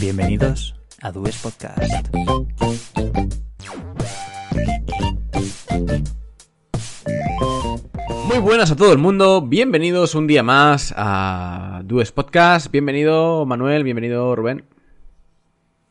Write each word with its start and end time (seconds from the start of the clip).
Bienvenidos 0.00 0.74
a 1.02 1.10
Dues 1.10 1.36
Podcast. 1.42 2.14
Muy 8.26 8.38
buenas 8.38 8.70
a 8.70 8.76
todo 8.76 8.92
el 8.92 8.98
mundo, 8.98 9.42
bienvenidos 9.42 10.14
un 10.14 10.26
día 10.26 10.42
más 10.42 10.94
a 10.96 11.82
Dues 11.84 12.12
Podcast. 12.12 12.70
Bienvenido 12.70 13.46
Manuel, 13.46 13.84
bienvenido 13.84 14.36
Rubén. 14.36 14.64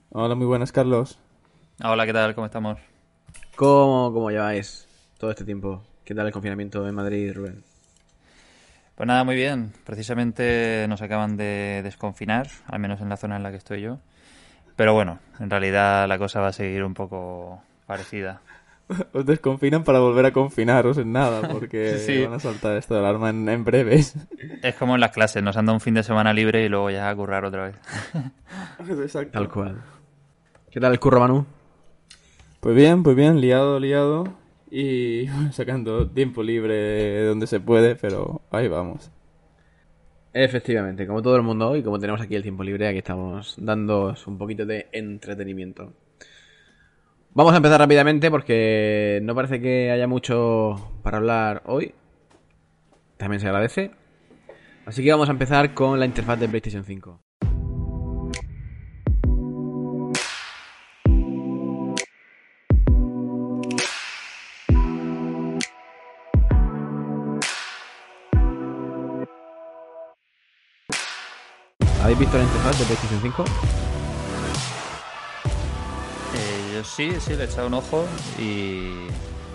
Hola, 0.09 0.35
muy 0.35 0.45
buenas 0.45 0.71
Carlos. 0.71 1.19
Hola, 1.83 2.05
¿qué 2.05 2.13
tal? 2.13 2.35
¿Cómo 2.35 2.45
estamos? 2.45 2.77
¿Cómo, 3.55 4.13
cómo 4.13 4.31
lleváis 4.31 4.87
todo 5.17 5.31
este 5.31 5.43
tiempo? 5.43 5.83
¿Qué 6.03 6.13
tal 6.13 6.27
el 6.27 6.33
confinamiento 6.33 6.87
en 6.87 6.95
Madrid, 6.95 7.33
Rubén? 7.33 7.74
Pues 8.95 9.07
nada, 9.07 9.23
muy 9.23 9.35
bien. 9.35 9.73
Precisamente 9.83 10.85
nos 10.87 11.01
acaban 11.01 11.35
de 11.37 11.81
desconfinar, 11.83 12.47
al 12.67 12.79
menos 12.79 13.01
en 13.01 13.09
la 13.09 13.17
zona 13.17 13.35
en 13.35 13.43
la 13.43 13.51
que 13.51 13.57
estoy 13.57 13.81
yo. 13.81 13.99
Pero 14.75 14.93
bueno, 14.93 15.19
en 15.39 15.49
realidad 15.49 16.07
la 16.07 16.17
cosa 16.17 16.39
va 16.41 16.47
a 16.47 16.53
seguir 16.53 16.83
un 16.83 16.93
poco 16.93 17.61
parecida. 17.85 18.41
Os 19.13 19.25
desconfinan 19.25 19.83
para 19.83 19.99
volver 19.99 20.25
a 20.27 20.31
confinaros 20.31 20.97
en 20.97 21.11
nada, 21.11 21.47
porque 21.49 21.97
Sí. 22.05 22.23
van 22.23 22.33
a 22.33 22.39
saltar 22.39 22.77
esto 22.77 22.93
de 22.93 22.99
alarma 23.01 23.29
en, 23.31 23.49
en 23.49 23.63
breves. 23.65 24.15
Es 24.61 24.75
como 24.75 24.95
en 24.95 25.01
las 25.01 25.11
clases, 25.11 25.43
nos 25.43 25.57
han 25.57 25.65
dado 25.65 25.75
un 25.75 25.81
fin 25.81 25.93
de 25.95 26.03
semana 26.03 26.33
libre 26.33 26.63
y 26.63 26.69
luego 26.69 26.89
ya 26.89 27.09
a 27.09 27.15
currar 27.15 27.43
otra 27.45 27.63
vez. 27.67 27.75
Exacto. 28.89 29.31
Tal 29.31 29.49
cual. 29.49 29.81
¿Qué 30.71 30.79
tal 30.79 30.91
el 30.93 30.99
curro, 30.99 31.19
Manu? 31.19 31.45
Pues 32.59 32.75
bien, 32.75 33.03
pues 33.03 33.15
bien, 33.15 33.41
liado, 33.41 33.79
liado. 33.79 34.25
Y 34.77 35.27
sacando 35.53 36.09
tiempo 36.09 36.43
libre 36.43 37.23
donde 37.23 37.47
se 37.47 37.61
puede, 37.61 37.95
pero 37.95 38.41
ahí 38.51 38.67
vamos. 38.67 39.09
Efectivamente, 40.33 41.07
como 41.07 41.21
todo 41.21 41.37
el 41.37 41.43
mundo 41.43 41.77
y 41.77 41.81
como 41.81 41.97
tenemos 41.97 42.19
aquí 42.19 42.35
el 42.35 42.43
tiempo 42.43 42.61
libre, 42.61 42.89
aquí 42.89 42.97
estamos 42.97 43.55
dándoos 43.57 44.27
un 44.27 44.37
poquito 44.37 44.65
de 44.65 44.89
entretenimiento. 44.91 45.93
Vamos 47.33 47.53
a 47.53 47.57
empezar 47.57 47.79
rápidamente 47.79 48.29
porque 48.29 49.21
no 49.23 49.33
parece 49.33 49.61
que 49.61 49.91
haya 49.91 50.07
mucho 50.07 50.91
para 51.03 51.19
hablar 51.19 51.63
hoy. 51.67 51.93
También 53.15 53.39
se 53.39 53.47
agradece. 53.47 53.91
Así 54.85 55.05
que 55.05 55.11
vamos 55.11 55.29
a 55.29 55.31
empezar 55.31 55.73
con 55.73 56.01
la 56.01 56.05
interfaz 56.05 56.37
de 56.37 56.49
PlayStation 56.49 56.83
5. 56.83 57.24
¿Habéis 72.15 72.31
visto 72.31 72.37
la 72.37 72.43
interfaz 72.45 72.79
de 72.79 72.85
PlayStation 72.85 73.21
5? 73.21 73.43
Eh, 76.33 76.73
yo 76.73 76.83
sí, 76.85 77.11
sí, 77.19 77.35
le 77.35 77.43
he 77.43 77.45
echado 77.45 77.67
un 77.67 77.73
ojo 77.73 78.05
y... 78.39 79.07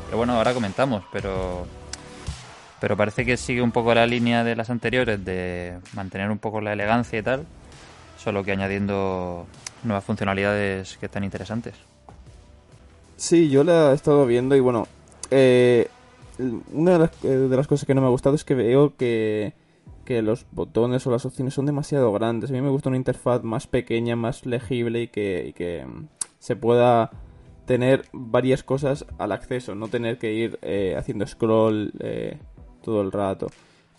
Pero 0.04 0.18
bueno, 0.18 0.34
ahora 0.34 0.52
comentamos, 0.52 1.02
pero... 1.10 1.66
Pero 2.78 2.98
parece 2.98 3.24
que 3.24 3.38
sigue 3.38 3.62
un 3.62 3.72
poco 3.72 3.94
la 3.94 4.06
línea 4.06 4.44
de 4.44 4.56
las 4.56 4.68
anteriores 4.68 5.24
de 5.24 5.78
mantener 5.94 6.30
un 6.30 6.36
poco 6.36 6.60
la 6.60 6.74
elegancia 6.74 7.18
y 7.18 7.22
tal, 7.22 7.46
solo 8.22 8.44
que 8.44 8.52
añadiendo 8.52 9.46
nuevas 9.82 10.04
funcionalidades 10.04 10.98
que 10.98 11.06
están 11.06 11.24
interesantes. 11.24 11.76
Sí, 13.16 13.48
yo 13.48 13.64
la 13.64 13.92
he 13.92 13.94
estado 13.94 14.26
viendo 14.26 14.54
y 14.54 14.60
bueno, 14.60 14.86
eh, 15.30 15.88
una 16.74 16.92
de 16.92 16.98
las, 16.98 17.10
eh, 17.24 17.28
de 17.28 17.56
las 17.56 17.66
cosas 17.66 17.86
que 17.86 17.94
no 17.94 18.02
me 18.02 18.08
ha 18.08 18.10
gustado 18.10 18.34
es 18.34 18.44
que 18.44 18.54
veo 18.54 18.92
que, 18.98 19.54
que 20.10 20.22
los 20.22 20.44
botones 20.50 21.06
o 21.06 21.12
las 21.12 21.24
opciones 21.24 21.54
son 21.54 21.66
demasiado 21.66 22.10
grandes. 22.10 22.50
A 22.50 22.52
mí 22.52 22.60
me 22.60 22.68
gusta 22.68 22.88
una 22.88 22.96
interfaz 22.96 23.44
más 23.44 23.68
pequeña, 23.68 24.16
más 24.16 24.44
legible 24.44 25.02
y 25.02 25.06
que, 25.06 25.86
mm, 25.86 26.08
se 26.40 26.56
pueda 26.56 27.12
tener 27.64 28.06
varias 28.12 28.64
cosas 28.64 29.06
al 29.18 29.30
acceso, 29.30 29.76
no 29.76 29.86
tener 29.86 30.18
que 30.18 30.32
ir 30.32 30.58
eh, 30.62 30.96
haciendo 30.98 31.24
scroll 31.28 31.92
eh, 32.00 32.40
todo 32.82 33.02
el 33.02 33.12
rato. 33.12 33.46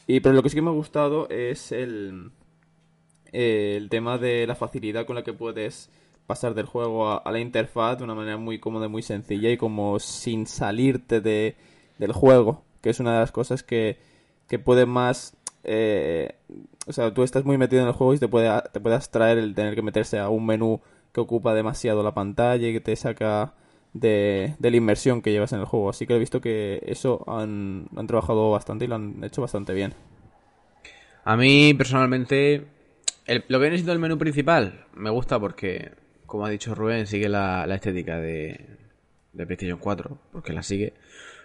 Y 0.06 0.20
pero 0.20 0.36
lo 0.36 0.44
que 0.44 0.50
sí 0.50 0.56
que 0.56 0.62
me 0.62 0.70
ha 0.70 0.74
gustado 0.74 1.30
es 1.30 1.72
el, 1.72 2.32
eh, 3.32 3.76
el 3.78 3.88
tema 3.88 4.18
de 4.18 4.46
la 4.48 4.56
facilidad 4.56 5.06
con 5.06 5.16
la 5.16 5.24
que 5.24 5.32
puedes 5.32 5.90
pasar 6.28 6.56
del 6.56 6.66
juego 6.66 7.08
a, 7.08 7.20
a 7.20 7.32
la 7.32 7.40
interfaz 7.40 8.00
de 8.00 8.04
una 8.04 8.16
manera 8.16 8.36
muy 8.36 8.60
cómoda 8.60 8.90
muy 8.90 9.02
sencilla 9.02 9.50
y 9.50 9.56
como 9.56 9.98
sin 10.00 10.46
salirte 10.46 11.22
de, 11.22 11.56
del 12.00 12.12
juego, 12.12 12.66
que 12.82 12.90
es 12.90 13.00
una 13.00 13.14
de 13.14 13.20
las 13.22 13.32
cosas 13.32 13.64
que, 13.64 13.98
que 14.50 14.60
puede 14.60 14.86
más... 14.86 15.38
eh, 15.64 16.36
o 16.88 16.94
sea, 16.94 17.14
tú 17.14 17.24
estás 17.24 17.46
muy 17.46 17.58
metido 17.58 17.82
en 17.82 17.88
el 17.88 17.94
juego 17.94 18.14
y 18.14 18.20
te 18.20 18.28
puede, 18.28 18.50
te 18.72 18.80
puede 18.80 18.96
abstraer 18.96 19.38
el 19.38 19.54
tener 19.56 19.76
que 19.76 19.82
meterse 19.82 20.20
a 20.20 20.30
un 20.30 20.46
menú 20.46 20.82
que 21.14 21.22
ocupa 21.22 21.54
demasiado 21.54 22.04
la 22.04 22.14
pantalla 22.14 22.68
y 22.68 22.74
que 22.74 22.82
te 22.82 22.96
saca 22.96 23.54
de, 23.94 24.56
de 24.60 24.72
la 24.72 24.78
inmersión 24.78 25.22
que 25.22 25.32
llevas 25.32 25.54
en 25.54 25.60
el 25.60 25.66
juego. 25.66 25.90
Así 25.90 26.08
que 26.08 26.16
he 26.16 26.20
visto 26.20 26.42
que 26.42 26.82
eso 26.86 27.24
han, 27.28 27.88
han 27.96 28.08
trabajado 28.08 28.52
bastante 28.52 28.86
y 28.86 28.88
lo 28.88 28.96
han 28.96 29.24
hecho 29.24 29.42
bastante 29.42 29.74
bien. 29.74 29.94
A 31.24 31.38
mí, 31.38 31.74
personalmente, 31.74 32.66
lo 33.28 33.60
que 33.60 33.64
viene 33.64 33.78
siendo 33.78 33.94
el 33.94 34.00
menú 34.00 34.18
principal 34.18 34.86
me 34.96 35.10
gusta 35.10 35.40
porque, 35.40 35.92
como 36.26 36.46
ha 36.46 36.50
dicho 36.50 36.74
Rubén, 36.74 37.06
sigue 37.06 37.30
la, 37.30 37.68
la 37.68 37.76
estética 37.76 38.20
de, 38.20 38.66
de 39.34 39.46
PlayStation 39.46 39.80
4, 39.80 40.18
porque 40.32 40.54
la 40.54 40.64
sigue. 40.64 40.94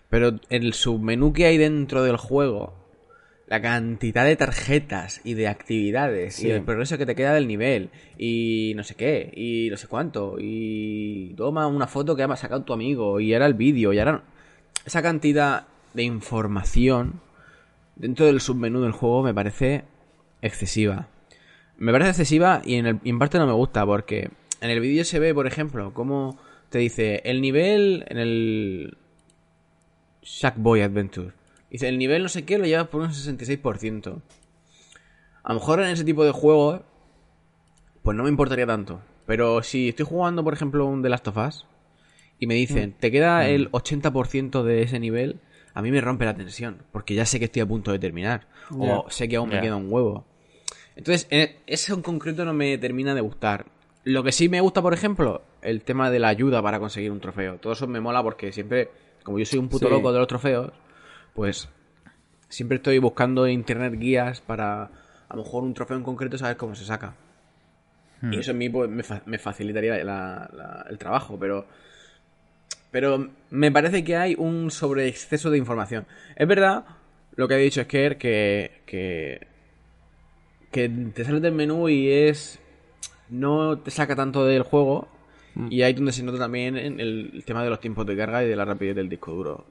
Pero 0.09 0.39
el 0.49 0.73
submenú 0.73 1.33
que 1.33 1.47
hay 1.47 1.59
dentro 1.59 2.05
del 2.05 2.17
juego, 2.17 2.86
la 3.47 3.63
cantidad 3.63 4.25
de 4.25 4.35
tarjetas 4.37 5.21
y 5.23 5.35
de 5.35 5.47
actividades 5.49 6.35
Sí. 6.37 6.49
y 6.49 6.51
el 6.51 6.63
progreso 6.63 6.99
que 6.99 7.07
te 7.07 7.15
queda 7.15 7.33
del 7.35 7.47
nivel 7.47 7.91
y 8.19 8.73
no 8.75 8.83
sé 8.83 8.95
qué 8.97 9.31
y 9.37 9.69
no 9.71 9.77
sé 9.77 9.87
cuánto 9.87 10.37
y 10.41 11.33
toma 11.37 11.67
una 11.69 11.87
foto 11.87 12.17
que 12.17 12.25
ha 12.25 12.37
sacado 12.37 12.63
tu 12.65 12.73
amigo 12.73 13.21
y 13.21 13.33
ahora 13.35 13.47
el 13.47 13.55
vídeo 13.55 13.93
y 13.93 13.99
ahora 14.01 14.23
esa 14.85 15.01
cantidad 15.01 15.67
de 15.95 16.03
información 16.03 17.21
dentro 17.95 18.27
del 18.27 18.41
submenú 18.41 18.81
del 18.83 18.93
juego 18.93 19.23
me 19.23 19.33
parece 19.33 19.85
excesiva. 20.43 21.09
Me 21.79 21.93
parece 21.93 22.11
excesiva 22.11 22.63
y 22.65 22.75
en, 22.75 22.87
el- 22.87 23.01
y 23.05 23.11
en 23.11 23.19
parte 23.19 23.39
no 23.39 23.47
me 23.47 23.53
gusta 23.53 23.87
porque 23.87 24.31
en 24.61 24.71
el 24.71 24.81
vídeo 24.81 25.05
se 25.05 25.19
ve, 25.21 25.33
por 25.35 25.47
ejemplo, 25.47 25.93
cómo 25.95 26.37
te 26.71 26.79
dice 26.79 27.21
el 27.25 27.41
nivel 27.41 28.05
en 28.09 28.19
el 28.19 28.97
Sackboy 30.23 30.83
Adventure. 30.83 31.33
Dice, 31.77 31.89
el 31.91 31.99
nivel 31.99 32.23
no 32.23 32.31
sé 32.31 32.47
qué 32.47 32.57
lo 32.57 32.65
llevas 32.65 32.89
por 32.89 33.03
un 33.03 33.11
66%. 33.13 34.23
A 35.43 35.53
lo 35.53 35.59
mejor 35.61 35.81
en 35.81 35.89
ese 35.89 36.05
tipo 36.05 36.25
de 36.25 36.31
juego, 36.33 36.83
pues 38.03 38.17
no 38.17 38.23
me 38.23 38.31
importaría 38.31 38.67
tanto. 38.67 39.03
Pero 39.27 39.63
si 39.63 39.91
estoy 39.91 40.07
jugando, 40.07 40.43
por 40.43 40.55
ejemplo, 40.55 40.87
un 40.87 41.03
The 41.03 41.11
Last 41.11 41.29
of 41.29 41.37
Us 41.37 41.67
y 42.39 42.47
me 42.47 42.55
dicen, 42.55 42.95
te 42.99 43.11
queda 43.11 43.47
el 43.47 43.71
80% 43.73 44.63
de 44.63 44.81
ese 44.85 44.99
nivel, 44.99 45.39
a 45.75 45.83
mí 45.83 45.91
me 45.91 46.01
rompe 46.01 46.25
la 46.25 46.35
tensión. 46.35 46.79
Porque 46.93 47.13
ya 47.15 47.27
sé 47.27 47.39
que 47.39 47.45
estoy 47.45 47.61
a 47.61 47.67
punto 47.67 47.93
de 47.93 47.99
terminar. 47.99 48.47
O 48.71 49.05
sé 49.11 49.29
que 49.29 49.37
aún 49.37 49.51
me 49.51 49.61
queda 49.61 49.77
un 49.77 49.93
huevo. 49.93 50.25
Entonces, 50.97 51.27
en- 51.29 51.57
eso 51.67 51.93
en 51.93 52.01
concreto 52.01 52.47
no 52.47 52.55
me 52.55 52.79
termina 52.79 53.15
de 53.15 53.21
gustar. 53.21 53.67
Lo 54.05 54.23
que 54.25 54.33
sí 54.33 54.49
me 54.49 54.63
gusta, 54.63 54.81
por 54.81 54.95
ejemplo, 54.95 55.43
el 55.61 55.83
tema 55.83 56.11
de 56.11 56.21
la 56.21 56.29
ayuda 56.29 56.63
para 56.63 56.79
conseguir 56.81 57.13
un 57.13 57.21
trofeo. 57.21 57.57
Todo 57.59 57.75
eso 57.75 57.87
me 57.87 58.01
mola 58.01 58.23
porque 58.23 58.51
siempre, 58.51 58.89
como 59.23 59.39
yo 59.39 59.45
soy 59.45 59.59
un 59.59 59.69
puto 59.69 59.89
Sí. 59.89 59.91
loco 59.95 60.11
de 60.11 60.19
los 60.21 60.27
trofeos, 60.29 60.73
pues 61.37 61.69
siempre 62.49 62.77
estoy 62.79 62.99
buscando 62.99 63.47
en 63.47 63.53
internet 63.53 63.95
guías 63.99 64.41
para 64.41 64.85
a 65.29 65.37
lo 65.37 65.43
mejor 65.45 65.63
un 65.63 65.75
trofeo 65.75 65.97
en 65.97 66.03
concreto 66.03 66.39
saber 66.39 66.57
cómo 66.57 66.75
se 66.75 66.85
saca. 66.85 67.15
Y 68.33 68.39
eso 68.39 68.53
a 68.53 68.55
mí 68.55 68.69
pues, 68.71 68.89
me, 68.91 69.03
fa- 69.03 69.23
me 69.27 69.39
facilitaría 69.39 70.03
la- 70.03 70.51
la- 70.53 70.87
el 70.91 70.97
trabajo, 70.99 71.39
pero 71.39 71.67
pero 72.91 73.29
me 73.51 73.71
parece 73.71 74.03
que 74.05 74.17
hay 74.17 74.35
un 74.39 74.71
sobreexceso 74.71 75.51
de 75.51 75.59
información. 75.59 76.07
Es 76.35 76.49
verdad 76.49 76.85
lo 77.35 77.47
que 77.47 77.55
ha 77.55 77.59
dicho 77.59 77.83
Esker, 77.83 78.17
que, 78.17 78.81
que, 78.87 79.47
que 80.71 80.89
te 80.89 81.25
sales 81.25 81.43
del 81.43 81.53
menú 81.53 81.89
y 81.89 82.09
es... 82.11 82.59
No 83.29 83.79
te 83.79 83.91
saca 83.91 84.15
tanto 84.17 84.47
del 84.47 84.63
juego. 84.63 85.09
Y 85.71 85.83
ahí 85.83 85.93
donde 85.95 86.13
se 86.13 86.23
nota 86.23 86.39
también 86.39 86.77
el 86.77 87.43
tema 87.45 87.63
de 87.65 87.71
los 87.71 87.81
tiempos 87.81 88.07
de 88.07 88.17
carga 88.17 88.45
y 88.45 88.49
de 88.49 88.57
la 88.57 88.65
rapidez 88.65 88.95
del 88.97 89.09
disco 89.09 89.33
duro. 89.33 89.67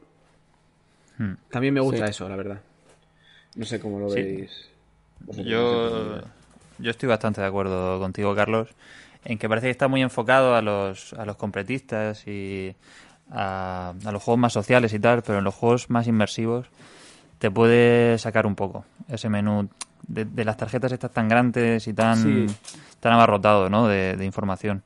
Hmm. 1.18 1.34
También 1.50 1.74
me 1.74 1.80
gusta 1.82 2.06
Sí. 2.06 2.12
eso, 2.12 2.28
la 2.30 2.36
verdad. 2.36 2.62
No 3.56 3.66
sé 3.66 3.80
cómo 3.80 4.00
lo 4.00 4.10
Sí. 4.10 4.22
veis. 4.22 4.70
vosotros, 5.20 5.48
Yo, 5.48 6.22
yo 6.80 6.92
estoy 6.92 7.08
bastante 7.10 7.42
de 7.42 7.48
acuerdo 7.48 8.00
contigo, 8.00 8.36
Carlos, 8.36 8.68
en 9.24 9.38
que 9.38 9.48
parece 9.50 9.68
que 9.68 9.72
está 9.72 9.88
muy 9.88 10.02
enfocado 10.02 10.56
a 10.56 10.62
los, 10.62 11.14
a 11.14 11.26
los 11.26 11.36
completistas 11.38 12.28
y 12.28 12.76
a, 13.32 13.94
a 14.06 14.12
los 14.12 14.22
juegos 14.22 14.40
más 14.40 14.54
sociales 14.54 14.94
y 14.94 15.00
tal, 15.00 15.24
pero 15.24 15.40
en 15.40 15.44
los 15.44 15.56
juegos 15.56 15.90
más 15.90 16.06
inmersivos 16.08 16.68
te 17.40 17.50
puede 17.50 18.18
sacar 18.20 18.46
un 18.46 18.56
poco 18.56 18.86
ese 19.08 19.30
menú 19.30 19.68
de, 20.08 20.26
de 20.26 20.46
las 20.46 20.58
tarjetas 20.58 20.92
estas 20.92 21.12
tan 21.12 21.28
grandes 21.28 21.88
y 21.88 21.94
tan, 21.94 22.18
Sí. 22.18 22.46
tan 23.00 23.14
abarrotado 23.14 23.70
¿no? 23.70 23.88
de, 23.88 24.16
de 24.16 24.26
información. 24.26 24.84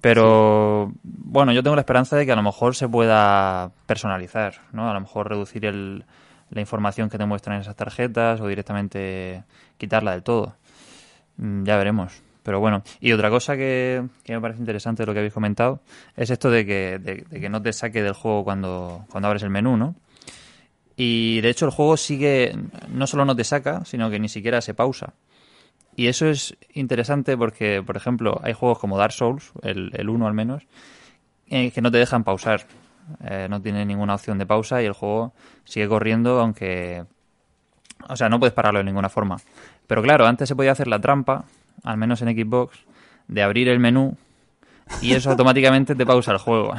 Pero 0.00 0.92
bueno, 1.02 1.52
yo 1.52 1.62
tengo 1.62 1.76
la 1.76 1.82
esperanza 1.82 2.16
de 2.16 2.24
que 2.26 2.32
a 2.32 2.36
lo 2.36 2.42
mejor 2.42 2.74
se 2.74 2.88
pueda 2.88 3.70
personalizar, 3.86 4.54
¿no? 4.72 4.90
A 4.90 4.94
lo 4.94 5.00
mejor 5.00 5.28
reducir 5.28 5.66
el, 5.66 6.04
la 6.50 6.60
información 6.60 7.10
que 7.10 7.18
te 7.18 7.26
muestran 7.26 7.56
en 7.56 7.62
esas 7.62 7.76
tarjetas 7.76 8.40
o 8.40 8.46
directamente 8.48 9.44
quitarla 9.76 10.12
del 10.12 10.22
todo. 10.22 10.54
Mm, 11.36 11.64
Ya 11.64 11.76
veremos. 11.76 12.22
Pero 12.42 12.58
bueno, 12.58 12.82
y 13.00 13.12
otra 13.12 13.28
cosa 13.28 13.54
que, 13.54 14.02
que 14.24 14.32
me 14.32 14.40
parece 14.40 14.60
interesante 14.60 15.02
de 15.02 15.06
lo 15.06 15.12
que 15.12 15.18
habéis 15.18 15.34
comentado 15.34 15.80
es 16.16 16.30
esto 16.30 16.50
de 16.50 16.64
que, 16.64 16.98
de, 16.98 17.26
de 17.28 17.40
que 17.40 17.48
no 17.50 17.60
te 17.60 17.72
saque 17.74 18.02
del 18.02 18.14
juego 18.14 18.44
cuando, 18.44 19.04
cuando 19.10 19.28
abres 19.28 19.42
el 19.42 19.50
menú, 19.50 19.76
¿no? 19.76 19.94
Y 20.96 21.40
de 21.42 21.50
hecho 21.50 21.66
el 21.66 21.70
juego 21.70 21.98
sigue, 21.98 22.54
no 22.88 23.06
solo 23.06 23.26
no 23.26 23.36
te 23.36 23.44
saca, 23.44 23.84
sino 23.84 24.08
que 24.10 24.18
ni 24.18 24.28
siquiera 24.30 24.62
se 24.62 24.72
pausa. 24.72 25.12
Y 26.00 26.08
eso 26.08 26.30
es 26.30 26.56
interesante 26.72 27.36
porque, 27.36 27.82
por 27.84 27.94
ejemplo, 27.94 28.40
hay 28.42 28.54
juegos 28.54 28.78
como 28.78 28.96
Dark 28.96 29.12
Souls, 29.12 29.52
el, 29.60 29.90
el 29.92 30.08
1 30.08 30.26
al 30.26 30.32
menos, 30.32 30.62
eh, 31.46 31.72
que 31.72 31.82
no 31.82 31.90
te 31.90 31.98
dejan 31.98 32.24
pausar. 32.24 32.64
Eh, 33.22 33.48
no 33.50 33.60
tiene 33.60 33.84
ninguna 33.84 34.14
opción 34.14 34.38
de 34.38 34.46
pausa 34.46 34.82
y 34.82 34.86
el 34.86 34.94
juego 34.94 35.34
sigue 35.64 35.86
corriendo 35.88 36.40
aunque... 36.40 37.04
O 38.08 38.16
sea, 38.16 38.30
no 38.30 38.38
puedes 38.38 38.54
pararlo 38.54 38.78
de 38.78 38.84
ninguna 38.84 39.10
forma. 39.10 39.36
Pero 39.86 40.00
claro, 40.00 40.26
antes 40.26 40.48
se 40.48 40.56
podía 40.56 40.72
hacer 40.72 40.88
la 40.88 41.00
trampa, 41.00 41.44
al 41.84 41.98
menos 41.98 42.22
en 42.22 42.34
Xbox, 42.34 42.78
de 43.28 43.42
abrir 43.42 43.68
el 43.68 43.78
menú 43.78 44.16
y 45.02 45.12
eso 45.12 45.28
automáticamente 45.32 45.94
te 45.94 46.06
pausa 46.06 46.32
el 46.32 46.38
juego. 46.38 46.72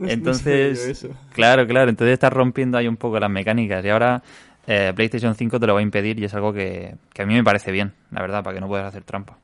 Entonces, 0.00 1.06
claro, 1.32 1.64
claro, 1.68 1.90
entonces 1.90 2.14
estás 2.14 2.32
rompiendo 2.32 2.76
ahí 2.76 2.88
un 2.88 2.96
poco 2.96 3.20
las 3.20 3.30
mecánicas 3.30 3.84
y 3.84 3.88
ahora 3.88 4.20
eh, 4.66 4.92
PlayStation 4.94 5.34
5 5.34 5.60
te 5.60 5.66
lo 5.66 5.74
va 5.74 5.80
a 5.80 5.82
impedir 5.82 6.18
y 6.18 6.24
es 6.24 6.34
algo 6.34 6.52
que, 6.52 6.96
que 7.12 7.22
a 7.22 7.26
mí 7.26 7.34
me 7.34 7.44
parece 7.44 7.72
bien, 7.72 7.94
la 8.10 8.20
verdad, 8.20 8.42
para 8.42 8.54
que 8.54 8.60
no 8.60 8.68
puedas 8.68 8.86
hacer 8.86 9.02
trampa. 9.04 9.38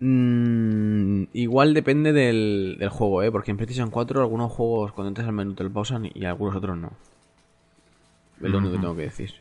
Mm, 0.00 1.24
igual 1.34 1.74
depende 1.74 2.12
del, 2.12 2.76
del 2.78 2.88
juego, 2.88 3.22
¿eh? 3.22 3.30
Porque 3.30 3.50
en 3.50 3.58
PlayStation 3.58 3.90
4 3.90 4.20
algunos 4.20 4.50
juegos 4.50 4.92
cuando 4.92 5.08
entras 5.08 5.26
al 5.26 5.34
menú 5.34 5.54
te 5.54 5.62
lo 5.62 5.70
pausan 5.70 6.10
y 6.12 6.24
algunos 6.24 6.56
otros 6.56 6.76
no. 6.76 6.92
Es 8.42 8.50
lo 8.50 8.58
único 8.58 8.72
que 8.72 8.80
tengo 8.80 8.96
que 8.96 9.02
decir. 9.02 9.34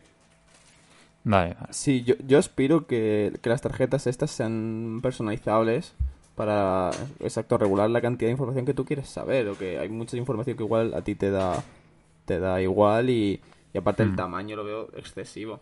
Vale, 1.23 1.53
vale. 1.53 1.67
Sí, 1.71 2.03
yo, 2.03 2.15
yo 2.27 2.37
aspiro 2.37 2.85
que, 2.87 3.31
que 3.41 3.49
las 3.49 3.61
tarjetas 3.61 4.07
estas 4.07 4.31
sean 4.31 4.99
personalizables 5.01 5.93
para, 6.35 6.91
exacto, 7.19 7.57
regular 7.57 7.89
la 7.89 8.01
cantidad 8.01 8.27
de 8.27 8.33
información 8.33 8.65
que 8.65 8.73
tú 8.73 8.83
quieres 8.83 9.07
saber. 9.07 9.47
O 9.47 9.57
que 9.57 9.79
hay 9.79 9.89
mucha 9.89 10.17
información 10.17 10.57
que 10.57 10.63
igual 10.63 10.93
a 10.93 11.01
ti 11.01 11.15
te 11.15 11.31
da, 11.31 11.63
te 12.25 12.39
da 12.39 12.61
igual 12.61 13.09
y, 13.09 13.39
y 13.73 13.77
aparte 13.77 14.03
el 14.03 14.11
Mm. 14.13 14.15
tamaño 14.15 14.55
lo 14.55 14.63
veo 14.63 14.89
excesivo. 14.95 15.59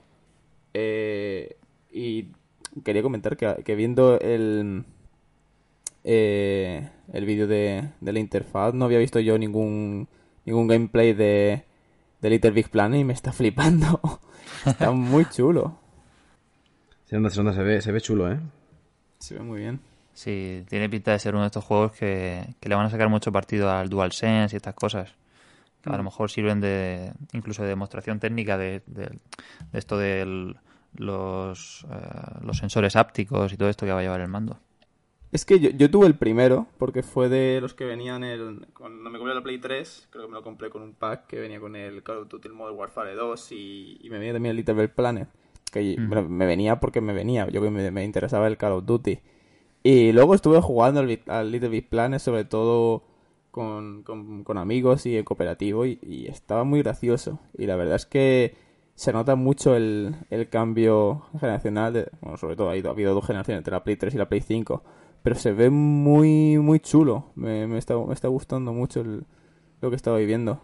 Eh, 0.73 1.57
y 1.91 2.27
quería 2.83 3.01
comentar 3.01 3.35
que, 3.37 3.63
que 3.63 3.75
viendo 3.75 4.19
el, 4.19 4.83
eh, 6.03 6.89
el 7.13 7.25
vídeo 7.25 7.47
de, 7.47 7.89
de 7.99 8.13
la 8.13 8.19
interfaz 8.19 8.73
no 8.73 8.85
había 8.85 8.99
visto 8.99 9.19
yo 9.19 9.37
ningún, 9.37 10.07
ningún 10.45 10.67
gameplay 10.67 11.13
de, 11.13 11.63
de 12.21 12.29
Little 12.29 12.51
Big 12.51 12.69
Planet 12.69 13.01
y 13.01 13.03
me 13.03 13.13
está 13.13 13.31
flipando. 13.33 13.99
está 14.65 14.91
muy 14.91 15.25
chulo. 15.29 15.77
Se, 17.05 17.15
anda, 17.15 17.29
se, 17.29 17.39
anda, 17.39 17.53
se, 17.53 17.63
ve, 17.63 17.81
se 17.81 17.91
ve 17.91 18.01
chulo, 18.01 18.31
¿eh? 18.31 18.39
Se 19.19 19.33
ve 19.35 19.39
muy 19.41 19.59
bien. 19.61 19.79
Sí, 20.13 20.63
tiene 20.67 20.89
pinta 20.89 21.11
de 21.11 21.19
ser 21.19 21.35
uno 21.35 21.43
de 21.43 21.47
estos 21.47 21.63
juegos 21.63 21.91
que, 21.93 22.43
que 22.59 22.69
le 22.69 22.75
van 22.75 22.87
a 22.87 22.89
sacar 22.89 23.07
mucho 23.07 23.31
partido 23.31 23.69
al 23.69 23.87
DualSense 23.89 24.55
y 24.55 24.57
estas 24.57 24.73
cosas. 24.73 25.13
Que 25.89 25.93
a 25.95 25.97
lo 25.97 26.03
mejor 26.03 26.29
sirven 26.29 26.61
de 26.61 27.13
incluso 27.33 27.63
de 27.63 27.69
demostración 27.69 28.19
técnica 28.19 28.57
de, 28.57 28.81
de- 28.87 29.09
de 29.71 29.79
esto 29.79 29.97
de 29.97 30.55
los, 30.95 31.85
eh, 31.91 32.39
los 32.41 32.57
sensores 32.57 32.95
ápticos 32.95 33.53
y 33.53 33.57
todo 33.57 33.69
esto 33.69 33.85
que 33.85 33.91
va 33.91 33.99
a 33.99 34.03
llevar 34.03 34.21
el 34.21 34.27
mando. 34.27 34.59
Es 35.31 35.43
que 35.45 35.59
yo, 35.59 35.69
yo 35.71 35.91
tuve 35.91 36.07
el 36.07 36.15
primero, 36.15 36.67
porque 36.77 37.03
fue 37.03 37.27
de 37.27 37.59
los 37.59 37.73
que 37.73 37.83
venían 37.83 38.23
el... 38.23 38.65
Cuando 38.73 39.09
me 39.09 39.17
compré 39.17 39.35
la 39.35 39.43
Play 39.43 39.59
3, 39.59 40.07
creo 40.09 40.23
que 40.25 40.29
me 40.29 40.35
lo 40.35 40.43
compré 40.43 40.69
con 40.69 40.81
un 40.81 40.93
pack 40.93 41.27
que 41.27 41.37
venía 41.39 41.59
con 41.59 41.75
el 41.75 42.01
Call 42.01 42.19
of 42.19 42.29
Duty 42.29 42.47
Modern 42.49 42.77
Warfare 42.77 43.13
2 43.13 43.51
y, 43.51 43.97
y 44.01 44.09
me 44.09 44.19
venía 44.19 44.33
también 44.33 44.51
el 44.51 44.57
Little 44.57 44.75
Big 44.75 44.95
Planet. 44.95 45.27
Que 45.71 45.97
bueno, 45.99 46.29
me 46.29 46.45
venía 46.45 46.79
porque 46.79 47.01
me 47.01 47.11
venía, 47.11 47.45
yo 47.49 47.61
que 47.61 47.69
me, 47.69 47.91
me 47.91 48.05
interesaba 48.05 48.47
el 48.47 48.55
Call 48.55 48.71
of 48.71 48.85
Duty. 48.85 49.19
Y 49.83 50.13
luego 50.13 50.33
estuve 50.33 50.61
jugando 50.61 51.01
al, 51.01 51.19
al 51.27 51.51
Little 51.51 51.69
Big 51.69 51.89
Planet, 51.89 52.19
sobre 52.21 52.45
todo 52.45 53.03
con, 53.57 54.03
con- 54.03 54.43
con 54.43 54.57
amigos 54.57 55.05
y 55.05 55.17
en 55.17 55.25
cooperativo, 55.25 55.85
y, 55.85 55.99
y 56.01 56.27
estaba 56.27 56.63
muy 56.63 56.81
gracioso. 56.81 57.39
Y 57.57 57.65
la 57.65 57.75
verdad 57.75 57.95
es 57.95 58.05
que 58.05 58.55
se 58.95 59.11
nota 59.13 59.35
mucho 59.35 59.75
el, 59.75 60.15
el 60.29 60.47
cambio 60.49 61.23
generacional, 61.39 61.93
de- 61.93 62.07
bueno, 62.21 62.37
sobre 62.37 62.55
todo 62.55 62.69
ha, 62.69 62.77
ido- 62.77 62.89
ha 62.89 62.93
habido 62.93 63.13
dos 63.13 63.25
generaciones, 63.25 63.59
entre 63.59 63.73
la 63.73 63.83
Play 63.83 63.95
3 63.97 64.13
y 64.15 64.17
la 64.17 64.29
Play 64.29 64.41
5, 64.41 64.83
pero 65.23 65.35
se 65.35 65.51
ve 65.51 65.69
muy, 65.69 66.57
muy 66.59 66.79
chulo. 66.79 67.31
Me, 67.35 67.67
me 67.67 67.77
está, 67.77 67.97
me 67.97 68.13
está 68.13 68.27
gustando 68.27 68.71
mucho 68.73 69.01
el- 69.01 69.25
lo 69.81 69.89
que 69.89 69.95
estaba 69.95 70.17
viviendo. 70.17 70.61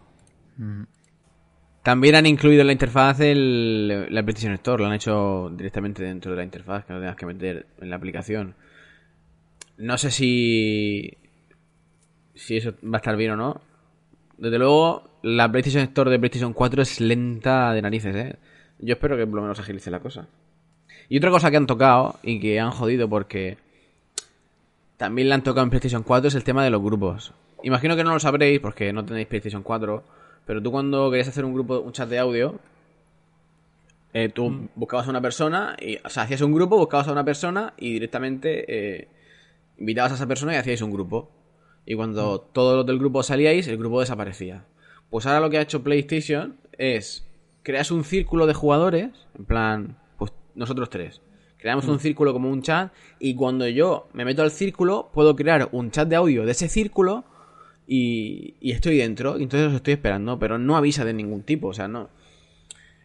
Mm. 0.56 0.82
También 1.82 2.14
han 2.14 2.24
incluido 2.26 2.62
en 2.62 2.68
la 2.68 2.72
interfaz 2.72 3.20
el, 3.20 4.06
la 4.12 4.22
PlayStation 4.22 4.54
Store, 4.54 4.82
lo 4.82 4.88
han 4.88 4.94
hecho 4.94 5.50
directamente 5.54 6.02
dentro 6.02 6.30
de 6.30 6.38
la 6.38 6.44
interfaz, 6.44 6.84
que 6.86 6.94
no 6.94 6.98
tengas 7.00 7.16
que 7.16 7.26
meter 7.26 7.66
en 7.80 7.90
la 7.90 7.96
aplicación. 7.96 8.54
No 9.76 9.98
sé 9.98 10.10
si. 10.10 11.16
Si 12.34 12.56
eso 12.56 12.74
va 12.84 12.96
a 12.96 12.96
estar 12.96 13.16
bien 13.16 13.32
o 13.32 13.36
no. 13.36 13.60
Desde 14.36 14.58
luego, 14.58 15.04
la 15.22 15.50
PlayStation 15.50 15.82
Store 15.84 16.10
de 16.10 16.18
PlayStation 16.18 16.52
4 16.52 16.82
es 16.82 17.00
lenta 17.00 17.72
de 17.72 17.82
narices, 17.82 18.16
¿eh? 18.16 18.36
Yo 18.78 18.94
espero 18.94 19.16
que 19.16 19.26
por 19.26 19.36
lo 19.36 19.42
menos 19.42 19.60
agilice 19.60 19.90
la 19.90 20.00
cosa. 20.00 20.26
Y 21.08 21.18
otra 21.18 21.30
cosa 21.30 21.50
que 21.50 21.56
han 21.56 21.66
tocado 21.66 22.18
y 22.22 22.40
que 22.40 22.58
han 22.60 22.70
jodido 22.70 23.08
porque 23.08 23.58
también 24.96 25.28
la 25.28 25.36
han 25.36 25.42
tocado 25.42 25.64
en 25.64 25.70
PlayStation 25.70 26.02
4 26.02 26.28
es 26.28 26.34
el 26.34 26.44
tema 26.44 26.64
de 26.64 26.70
los 26.70 26.82
grupos. 26.82 27.32
Imagino 27.62 27.96
que 27.96 28.04
no 28.04 28.12
lo 28.12 28.20
sabréis 28.20 28.60
porque 28.60 28.92
no 28.92 29.04
tenéis 29.04 29.26
PlayStation 29.26 29.62
4, 29.62 30.04
pero 30.46 30.62
tú 30.62 30.70
cuando 30.70 31.10
querías 31.10 31.28
hacer 31.28 31.44
un 31.44 31.54
grupo, 31.54 31.80
un 31.80 31.92
chat 31.92 32.08
de 32.08 32.18
audio, 32.18 32.58
eh, 34.12 34.28
tú 34.28 34.68
buscabas 34.74 35.06
a 35.06 35.10
una 35.10 35.20
persona, 35.20 35.76
y, 35.80 35.96
o 36.04 36.08
sea, 36.08 36.24
hacías 36.24 36.40
un 36.40 36.52
grupo, 36.52 36.76
buscabas 36.76 37.08
a 37.08 37.12
una 37.12 37.24
persona 37.24 37.74
y 37.76 37.92
directamente 37.94 38.64
eh, 38.68 39.08
invitabas 39.78 40.12
a 40.12 40.14
esa 40.16 40.26
persona 40.26 40.54
y 40.54 40.56
hacíais 40.56 40.82
un 40.82 40.92
grupo. 40.92 41.30
Y 41.86 41.94
cuando 41.94 42.40
todos 42.40 42.76
los 42.76 42.86
del 42.86 42.98
grupo 42.98 43.22
salíais, 43.22 43.68
el 43.68 43.76
grupo 43.76 44.00
desaparecía. 44.00 44.64
Pues 45.10 45.26
ahora 45.26 45.40
lo 45.40 45.50
que 45.50 45.58
ha 45.58 45.62
hecho 45.62 45.82
PlayStation 45.82 46.56
es 46.72 47.26
creas 47.62 47.90
un 47.90 48.04
círculo 48.04 48.46
de 48.46 48.54
jugadores, 48.54 49.10
en 49.38 49.44
plan, 49.44 49.98
pues 50.18 50.32
nosotros 50.54 50.90
tres. 50.90 51.20
Creamos 51.58 51.88
un 51.88 51.98
círculo 51.98 52.32
como 52.34 52.50
un 52.50 52.62
chat 52.62 52.92
y 53.18 53.34
cuando 53.34 53.66
yo 53.66 54.08
me 54.12 54.26
meto 54.26 54.42
al 54.42 54.50
círculo 54.50 55.10
puedo 55.14 55.34
crear 55.34 55.70
un 55.72 55.90
chat 55.90 56.06
de 56.06 56.16
audio 56.16 56.44
de 56.44 56.52
ese 56.52 56.68
círculo 56.68 57.24
y, 57.86 58.54
y 58.60 58.72
estoy 58.72 58.98
dentro 58.98 59.38
y 59.38 59.44
entonces 59.44 59.68
os 59.68 59.74
estoy 59.74 59.94
esperando, 59.94 60.38
pero 60.38 60.58
no 60.58 60.76
avisa 60.76 61.06
de 61.06 61.14
ningún 61.14 61.42
tipo, 61.42 61.68
o 61.68 61.72
sea, 61.72 61.88
no. 61.88 62.10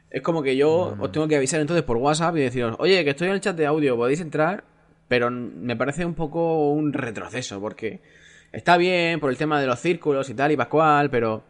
Es 0.10 0.22
como 0.22 0.42
que 0.42 0.58
yo 0.58 0.98
os 1.00 1.12
tengo 1.12 1.28
que 1.28 1.38
avisar 1.38 1.62
entonces 1.62 1.84
por 1.84 1.98
WhatsApp 1.98 2.36
y 2.36 2.42
deciros, 2.42 2.76
oye, 2.80 3.04
que 3.04 3.12
estoy 3.12 3.28
en 3.28 3.36
el 3.36 3.42
chat 3.42 3.56
de 3.56 3.66
audio, 3.66 3.96
podéis 3.96 4.20
entrar, 4.20 4.66
pero 5.08 5.32
me 5.32 5.78
parece 5.78 6.04
un 6.04 6.16
poco 6.16 6.72
un 6.72 6.92
retroceso 6.92 7.62
porque 7.62 8.02
está 8.52 8.78
bien 8.78 9.20
por 9.20 9.30
el 9.30 9.38
tema 9.38 9.60
de 9.60 9.68
los 9.68 9.80
círculos 9.80 10.30
y 10.30 10.34
tal 10.34 10.52
y 10.52 10.58
pascual, 10.58 11.10
pero 11.10 11.44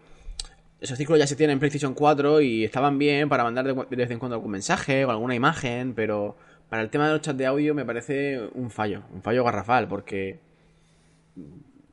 esos 0.81 0.97
círculos 0.97 1.19
ya 1.19 1.27
se 1.27 1.35
tienen 1.35 1.53
en 1.53 1.59
PlayStation 1.59 1.93
4 1.93 2.41
y 2.41 2.63
estaban 2.63 2.97
bien 2.97 3.29
para 3.29 3.43
mandar 3.43 3.65
de, 3.65 3.73
de 3.73 3.95
vez 3.95 4.11
en 4.11 4.19
cuando 4.19 4.35
algún 4.35 4.51
mensaje 4.51 5.05
o 5.05 5.11
alguna 5.11 5.35
imagen, 5.35 5.93
pero 5.93 6.35
para 6.69 6.81
el 6.81 6.89
tema 6.89 7.07
de 7.07 7.13
los 7.13 7.21
chats 7.21 7.37
de 7.37 7.45
audio 7.45 7.73
me 7.73 7.85
parece 7.85 8.39
un 8.53 8.69
fallo, 8.69 9.03
un 9.13 9.21
fallo 9.21 9.43
garrafal, 9.43 9.87
porque 9.87 10.39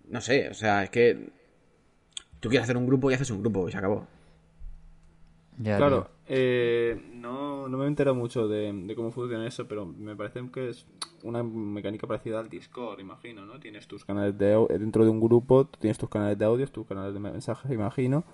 no 0.09 0.21
sé, 0.21 0.49
o 0.51 0.55
sea, 0.55 0.85
es 0.85 0.91
que 0.91 1.31
tú 2.41 2.49
quieres 2.49 2.65
hacer 2.65 2.77
un 2.77 2.87
grupo 2.87 3.11
y 3.11 3.15
haces 3.15 3.31
un 3.31 3.41
grupo 3.41 3.69
y 3.69 3.73
se 3.73 3.79
acabó. 3.79 4.07
Ya, 5.59 5.79
Claro, 5.79 6.11
eh, 6.27 7.01
no, 7.15 7.69
no 7.69 7.79
me 7.79 7.85
he 7.85 7.89
enterado 7.89 8.15
mucho 8.15 8.47
de, 8.47 8.73
de 8.73 8.95
cómo 8.95 9.11
funciona 9.11 9.47
eso, 9.47 9.67
pero 9.67 9.87
me 9.87 10.15
parece 10.15 10.43
que 10.53 10.69
es 10.69 10.87
una 11.27 11.43
mecánica 11.43 12.07
parecida 12.07 12.39
al 12.41 12.49
Discord, 12.49 13.01
imagino, 13.01 13.45
¿no? 13.45 13.59
Tienes 13.61 13.87
tus 13.87 14.05
canales 14.05 14.37
de 14.39 14.57
dentro 14.79 15.05
de 15.05 15.11
un 15.11 15.21
grupo, 15.21 15.67
tienes 15.67 15.99
tus 15.99 16.09
canales 16.09 16.39
de 16.39 16.45
audio, 16.45 16.67
tus 16.69 16.87
canales 16.87 17.13
de 17.15 17.21
mensajes, 17.21 17.71
imagino, 17.71 18.25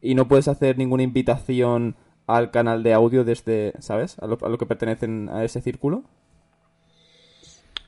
y 0.00 0.14
no 0.14 0.28
puedes 0.28 0.48
hacer 0.48 0.78
ninguna 0.78 1.02
invitación 1.02 1.96
al 2.26 2.50
canal 2.50 2.82
de 2.82 2.92
audio 2.92 3.24
desde, 3.24 3.72
¿sabes? 3.80 4.18
A 4.20 4.26
lo, 4.26 4.38
a 4.42 4.48
lo 4.48 4.58
que 4.58 4.66
pertenecen 4.66 5.28
a 5.30 5.44
ese 5.44 5.60
círculo. 5.60 6.04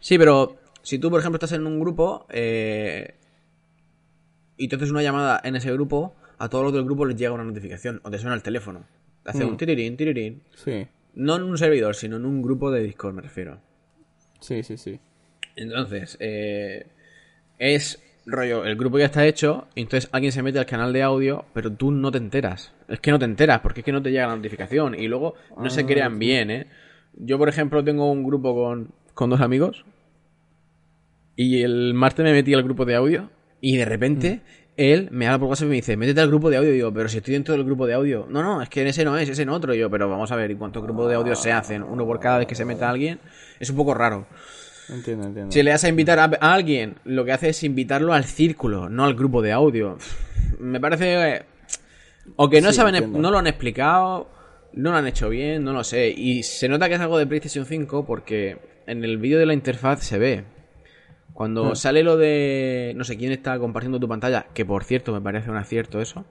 Sí, 0.01 0.19
pero 0.19 0.57
si 0.83 0.99
tú, 0.99 1.11
por 1.11 1.21
ejemplo, 1.21 1.37
estás 1.37 1.53
en 1.53 1.67
un 1.67 1.79
grupo 1.79 2.27
eh, 2.31 3.15
y 4.57 4.69
te 4.69 4.77
haces 4.77 4.91
una 4.91 5.03
llamada 5.03 5.41
en 5.45 5.57
ese 5.57 5.73
grupo, 5.73 6.15
a 6.39 6.49
todos 6.49 6.65
los 6.65 6.73
del 6.73 6.85
grupo 6.85 7.05
les 7.05 7.17
llega 7.17 7.33
una 7.33 7.45
notificación 7.45 8.01
o 8.03 8.11
te 8.11 8.19
suena 8.19 8.35
el 8.35 8.43
teléfono. 8.43 8.85
Te 9.23 9.31
hace 9.31 9.45
Mm. 9.45 9.49
un 9.51 9.57
tirirín, 9.57 9.97
tirirín. 9.97 10.43
Sí, 10.57 10.87
No 11.15 11.37
en 11.37 11.43
un 11.43 11.59
servidor, 11.59 11.95
sino 11.95 12.17
en 12.17 12.25
un 12.25 12.41
grupo 12.43 12.71
de 12.71 12.83
Discord, 12.83 13.15
me 13.15 13.21
refiero. 13.23 13.59
Sí, 14.43 14.63
sí, 14.63 14.77
sí. 14.77 15.01
Entonces, 15.57 16.17
eh, 16.21 16.87
es 17.59 18.03
rollo, 18.27 18.65
el 18.65 18.77
grupo 18.77 18.99
ya 18.99 19.07
está 19.07 19.27
hecho, 19.27 19.67
y 19.75 19.83
entonces 19.83 20.09
alguien 20.13 20.33
se 20.33 20.43
mete 20.43 20.59
al 20.59 20.67
canal 20.67 20.93
de 20.93 21.03
audio, 21.03 21.45
pero 21.55 21.73
tú 21.73 21.91
no 21.91 22.11
te 22.13 22.19
enteras. 22.19 22.73
Es 22.89 23.01
que 23.01 23.11
no 23.11 23.19
te 23.19 23.25
enteras, 23.25 23.61
porque 23.61 23.81
es 23.81 23.85
que 23.85 23.93
no 23.93 24.03
te 24.03 24.11
llega 24.11 24.27
la 24.29 24.37
notificación. 24.37 24.95
Y 24.95 25.09
luego 25.09 25.35
no 25.59 25.71
se 25.71 25.81
Ah, 25.83 25.87
crean 25.87 26.19
bien, 26.19 26.51
¿eh? 26.51 26.67
Yo, 27.15 27.39
por 27.39 27.49
ejemplo, 27.49 27.83
tengo 27.83 28.11
un 28.11 28.23
grupo 28.23 28.55
con, 28.55 28.91
con 29.15 29.31
dos 29.31 29.41
amigos, 29.41 29.85
y 31.37 31.63
el 31.63 31.95
martes 31.95 32.25
me 32.25 32.33
metí 32.33 32.55
al 32.55 32.63
grupo 32.63 32.85
de 32.85 32.95
audio, 32.95 33.31
y 33.61 33.77
de 33.77 33.85
repente 33.85 34.41
él 34.77 35.09
me 35.11 35.27
habla 35.27 35.39
por 35.39 35.49
WhatsApp 35.49 35.67
y 35.67 35.71
me 35.71 35.75
dice, 35.77 35.97
métete 35.97 36.21
al 36.21 36.29
grupo 36.29 36.49
de 36.51 36.57
audio. 36.57 36.75
Y 36.75 36.79
yo, 36.79 36.93
pero 36.93 37.09
si 37.09 37.19
estoy 37.19 37.35
dentro 37.35 37.55
del 37.55 37.65
grupo 37.65 37.87
de 37.87 37.95
audio. 37.95 38.27
No, 38.31 38.43
no, 38.43 38.63
es 38.63 38.69
que 38.69 38.81
en 38.83 38.89
ese 38.89 39.05
no 39.05 39.17
es, 39.19 39.29
es 39.29 39.39
en 39.39 39.49
otro. 39.51 39.75
Y 39.75 39.79
yo, 39.79 39.91
pero 39.91 40.09
vamos 40.09 40.31
a 40.33 40.37
ver, 40.37 40.51
¿y 40.51 40.55
cuántos 40.57 40.83
grupos 40.83 41.09
de 41.09 41.15
audio 41.17 41.35
se 41.35 41.53
hacen? 41.53 41.83
Uno 41.83 42.07
por 42.07 42.21
cada 42.21 42.39
vez 42.39 42.47
que 42.47 42.55
se 42.55 42.65
meta 42.65 42.89
alguien. 42.89 43.21
Es 43.61 43.71
un 43.71 43.77
poco 43.77 43.95
raro. 43.95 44.27
Entiendo, 44.89 45.27
entiendo. 45.27 45.53
Si 45.53 45.63
le 45.63 45.71
das 45.71 45.85
a 45.85 45.89
invitar 45.89 46.19
a, 46.19 46.25
a 46.41 46.53
alguien, 46.55 46.97
lo 47.05 47.25
que 47.25 47.33
hace 47.33 47.51
es 47.51 47.63
invitarlo 47.63 48.13
al 48.13 48.25
círculo, 48.25 48.89
no 48.89 49.05
al 49.05 49.15
grupo 49.15 49.41
de 49.43 49.53
audio. 49.53 49.97
Me 50.59 50.81
parece... 50.81 51.37
eh, 51.37 51.43
O 52.37 52.49
que 52.51 52.61
no, 52.61 52.71
Sí, 52.71 52.77
saben, 52.77 52.95
entiendo. 52.97 53.19
no 53.21 53.31
lo 53.31 53.39
han 53.39 53.47
explicado, 53.47 54.29
no 54.73 54.91
lo 54.91 54.97
han 54.97 55.07
hecho 55.07 55.29
bien, 55.29 55.65
no 55.65 55.73
lo 55.73 55.85
sé. 55.85 56.09
Y 56.09 56.43
se 56.43 56.69
nota 56.69 56.89
que 56.89 56.95
es 56.97 57.01
algo 57.01 57.19
de 57.19 57.27
PlayStation 57.27 57.65
5 57.65 58.05
porque 58.05 58.59
en 58.87 59.05
el 59.05 59.19
vídeo 59.19 59.39
de 59.39 59.47
la 59.47 59.55
interfaz 59.55 60.01
se 60.03 60.19
ve. 60.19 60.45
Cuando 61.35 61.71
Hmm. 61.73 61.77
sale 61.77 62.03
lo 62.03 62.17
de 62.17 62.93
no 62.97 63.05
sé 63.05 63.17
quién 63.17 63.33
está 63.33 63.59
compartiendo 63.59 63.99
tu 63.99 64.09
pantalla, 64.09 64.47
que 64.55 64.65
por 64.65 64.85
cierto 64.85 65.13
me 65.13 65.21
parece 65.21 65.51
un 65.51 65.57
acierto 65.57 66.01
eso. 66.01 66.25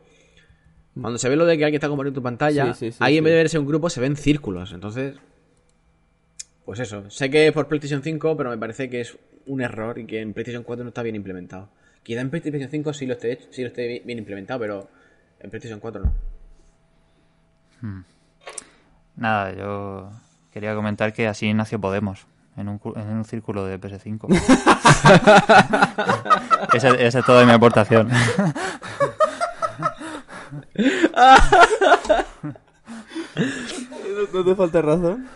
Cuando 1.00 1.18
se 1.18 1.30
ve 1.30 1.36
lo 1.38 1.46
de 1.46 1.58
que 1.58 1.64
alguien 1.64 1.80
está 1.80 1.88
compartiendo 1.88 2.20
tu 2.20 2.24
pantalla, 2.24 2.74
Sí, 2.74 2.88
sí, 2.88 2.92
sí, 2.92 2.98
ahí 3.02 3.18
en 3.18 3.24
vez 3.24 3.32
de 3.32 3.38
verse 3.38 3.58
un 3.60 3.66
grupo 3.66 3.90
se 3.90 4.02
ven 4.02 4.16
círculos. 4.18 4.74
Entonces, 4.74 5.16
pues 6.66 6.80
eso. 6.80 7.10
Sé 7.10 7.30
que 7.30 7.48
es 7.48 7.54
por 7.54 7.68
PlayStation 7.68 8.04
5, 8.04 8.36
pero 8.38 8.50
me 8.50 8.58
parece 8.58 8.90
que 8.90 9.02
es 9.02 9.18
un 9.48 9.62
error 9.62 9.98
y 9.98 10.06
que 10.06 10.20
en 10.22 10.34
PlayStation 10.34 10.64
4 10.64 10.84
no 10.84 10.90
está 10.90 11.02
bien 11.02 11.16
implementado. 11.16 11.70
Quizá 12.04 12.22
en 12.22 12.30
PlayStation 12.30 12.70
5 12.70 12.94
sí 12.94 13.06
lo 13.06 13.14
esté, 13.14 13.40
sí 13.52 13.62
lo 13.62 13.68
esté 13.70 13.88
bi- 13.88 14.02
bien 14.06 14.20
implementado, 14.20 14.60
pero 14.60 14.88
en 15.40 15.50
PlayStation 15.50 15.80
4 15.80 16.04
no. 16.04 16.12
Nada, 19.16 19.54
yo 19.56 20.12
quería 20.52 20.76
comentar 20.76 21.14
que 21.14 21.28
así 21.28 21.54
nació 21.54 21.80
Podemos, 21.80 22.26
en 22.58 22.68
un, 22.68 22.82
en 22.96 23.10
un 23.10 23.24
círculo 23.26 23.66
de 23.66 23.80
PS5. 23.80 24.28
esa, 26.74 26.90
esa 26.90 27.20
es 27.20 27.26
toda 27.26 27.46
mi 27.46 27.52
aportación. 27.52 28.10
¿No, 34.12 34.28
no 34.34 34.44
te 34.46 34.56
falta 34.56 34.82
razón? 34.82 35.28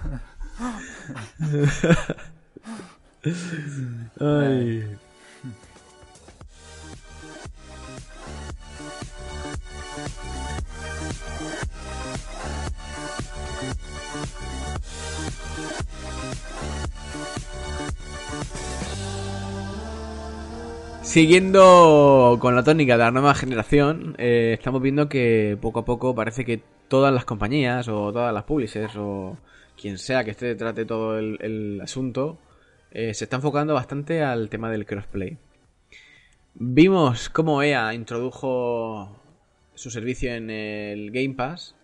Siguiendo 21.16 22.38
con 22.42 22.58
la 22.58 22.64
tónica 22.66 22.98
de 22.98 23.04
la 23.06 23.10
nueva 23.10 23.34
generación, 23.36 24.16
eh, 24.18 24.52
estamos 24.52 24.82
viendo 24.82 25.08
que 25.08 25.58
poco 25.62 25.80
a 25.80 25.86
poco 25.86 26.14
parece 26.14 26.44
que 26.44 26.62
todas 26.90 27.14
las 27.14 27.24
compañías 27.24 27.88
o 27.88 28.12
todas 28.12 28.34
las 28.34 28.44
publishers 28.44 28.98
o 28.98 29.38
quien 29.80 29.98
sea 29.98 30.26
que 30.26 30.32
esté 30.32 30.56
de 30.56 30.86
todo 30.86 31.18
el, 31.18 31.38
el 31.40 31.80
asunto 31.80 32.38
eh, 32.92 33.14
se 33.14 33.24
está 33.24 33.38
enfocando 33.38 33.74
bastante 33.74 34.24
al 34.24 34.50
tema 34.50 34.70
del 34.70 34.86
crossplay. 34.86 35.38
Vimos 36.54 37.30
cómo 37.30 37.64
EA 37.64 37.94
introdujo 37.94 39.18
su 39.74 39.92
servicio 39.92 40.34
en 40.34 40.50
el 40.50 41.12
Game 41.12 41.36
Pass, 41.36 41.78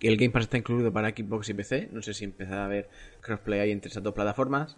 que 0.00 0.08
el 0.08 0.16
Game 0.16 0.30
Pass 0.30 0.42
está 0.42 0.58
incluido 0.58 0.92
para 0.92 1.10
Xbox 1.10 1.48
y 1.50 1.54
PC, 1.54 1.90
no 1.92 2.02
sé 2.02 2.12
si 2.12 2.24
empezará 2.24 2.62
a 2.62 2.64
haber 2.64 2.88
crossplay 3.20 3.60
ahí 3.60 3.70
entre 3.70 3.88
esas 3.88 4.02
dos 4.02 4.14
plataformas, 4.14 4.76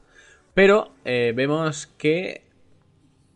pero 0.53 0.93
eh, 1.07 1.33
vemos 1.35 1.87
que 1.87 2.47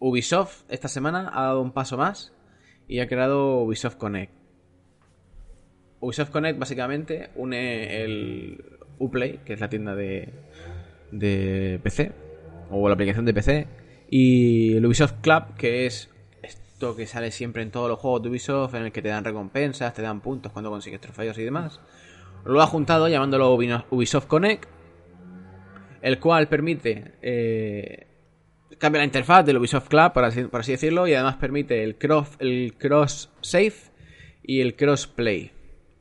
Ubisoft 0.04 0.64
esta 0.68 0.88
semana 0.88 1.30
ha 1.32 1.42
dado 1.42 1.62
un 1.62 1.70
paso 1.70 1.96
más 1.96 2.32
y 2.88 2.98
ha 2.98 3.06
creado 3.06 3.60
Ubisoft 3.60 3.94
Connect. 3.96 4.32
Ubisoft 6.00 6.30
Connect 6.30 6.58
básicamente 6.58 7.30
une 7.36 8.02
el 8.02 8.78
Uplay, 8.98 9.38
que 9.44 9.52
es 9.52 9.60
la 9.60 9.68
tienda 9.68 9.94
de, 9.94 10.28
de 11.12 11.78
PC, 11.84 12.10
o 12.70 12.88
la 12.88 12.94
aplicación 12.94 13.24
de 13.24 13.32
PC, 13.32 13.66
y 14.10 14.74
el 14.76 14.84
Ubisoft 14.84 15.20
Club, 15.20 15.54
que 15.56 15.86
es 15.86 16.10
esto 16.42 16.96
que 16.96 17.06
sale 17.06 17.30
siempre 17.30 17.62
en 17.62 17.70
todos 17.70 17.88
los 17.88 18.00
juegos 18.00 18.24
de 18.24 18.30
Ubisoft, 18.30 18.74
en 18.74 18.82
el 18.82 18.90
que 18.92 19.02
te 19.02 19.08
dan 19.08 19.24
recompensas, 19.24 19.94
te 19.94 20.02
dan 20.02 20.20
puntos 20.20 20.50
cuando 20.50 20.70
consigues 20.70 21.00
trofeos 21.00 21.38
y 21.38 21.44
demás. 21.44 21.80
Lo 22.44 22.60
ha 22.60 22.66
juntado 22.66 23.06
llamándolo 23.08 23.56
Ubi- 23.56 23.84
Ubisoft 23.90 24.26
Connect, 24.26 24.68
el 26.02 26.18
cual 26.18 26.48
permite 26.48 27.12
eh, 27.22 28.08
cambia 28.78 29.00
la 29.00 29.04
interfaz 29.04 29.44
del 29.44 29.58
Ubisoft 29.58 29.88
Club, 29.88 30.12
por 30.12 30.24
así, 30.24 30.46
así 30.52 30.72
decirlo, 30.72 31.06
y 31.06 31.14
además 31.14 31.36
permite 31.36 31.82
el 31.84 31.96
cross, 31.96 32.28
el 32.38 32.74
cross 32.78 33.30
save 33.40 33.74
y 34.42 34.60
el 34.60 34.76
cross 34.76 35.06
play 35.06 35.52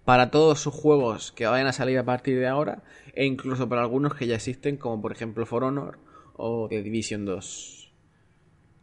para 0.06 0.32
todos 0.32 0.60
sus 0.60 0.74
juegos 0.74 1.32
que 1.32 1.46
vayan 1.46 1.68
a 1.68 1.74
salir 1.74 1.98
a 2.00 2.04
partir 2.04 2.40
de 2.40 2.48
ahora 2.48 2.84
e 3.14 3.26
incluso 3.26 3.70
para 3.70 3.82
algunos 3.82 4.16
que 4.16 4.28
ya 4.28 4.36
existen, 4.36 4.78
como 4.78 5.02
por 5.02 5.12
ejemplo 5.12 5.46
For 5.46 5.64
Honor 5.64 6.00
o 6.36 6.68
The 6.70 6.82
Division 6.82 7.26
2. 7.26 7.92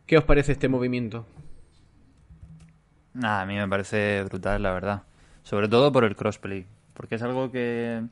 ¿Qué 0.06 0.16
os 0.16 0.24
parece 0.24 0.52
este 0.52 0.68
movimiento? 0.68 1.26
Nada, 3.14 3.42
a 3.42 3.46
mí 3.46 3.56
me 3.56 3.68
parece 3.68 4.22
brutal, 4.24 4.62
la 4.62 4.72
verdad. 4.72 5.02
Sobre 5.42 5.68
todo 5.68 5.90
por 5.92 6.04
el 6.04 6.14
crossplay. 6.14 6.66
Porque 6.94 7.16
es 7.16 7.22
algo 7.22 7.50
que 7.50 8.02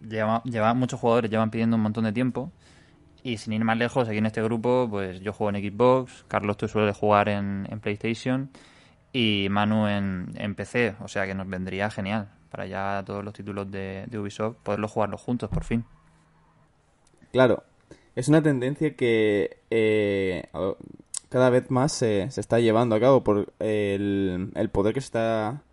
lleva, 0.00 0.42
lleva- 0.44 0.74
muchos 0.74 0.98
jugadores 1.00 1.30
llevan 1.30 1.50
pidiendo 1.50 1.76
un 1.76 1.82
montón 1.82 2.04
de 2.04 2.12
tiempo. 2.12 2.50
Y 3.26 3.38
sin 3.38 3.54
ir 3.54 3.64
más 3.64 3.76
lejos, 3.76 4.08
aquí 4.08 4.18
en 4.18 4.26
este 4.26 4.40
grupo, 4.40 4.86
pues 4.88 5.20
yo 5.20 5.32
juego 5.32 5.58
en 5.58 5.60
Xbox, 5.60 6.24
Carlos 6.28 6.56
tú 6.56 6.68
sueles 6.68 6.96
jugar 6.96 7.28
en, 7.28 7.66
en 7.68 7.80
PlayStation 7.80 8.50
y 9.12 9.48
Manu 9.50 9.88
en, 9.88 10.28
en 10.36 10.54
PC. 10.54 10.94
O 11.00 11.08
sea 11.08 11.26
que 11.26 11.34
nos 11.34 11.48
vendría 11.48 11.90
genial 11.90 12.28
para 12.52 12.66
ya 12.66 13.02
todos 13.04 13.24
los 13.24 13.34
títulos 13.34 13.68
de, 13.68 14.06
Ubisoft 14.16 14.58
poderlos 14.62 14.92
jugarlos 14.92 15.20
juntos 15.20 15.50
por 15.50 15.64
fin. 15.64 15.84
Claro, 17.32 17.64
es 18.14 18.28
una 18.28 18.40
tendencia 18.40 18.94
que 18.94 19.58
eh, 19.70 20.44
cada 21.28 21.50
vez 21.50 21.68
más 21.68 21.90
se, 21.90 22.30
se 22.30 22.40
está 22.40 22.60
llevando 22.60 22.94
a 22.94 23.00
cabo 23.00 23.24
por 23.24 23.52
el, 23.58 24.52
el 24.54 24.70
poder 24.70 24.92
que 24.92 25.00
está 25.00 25.64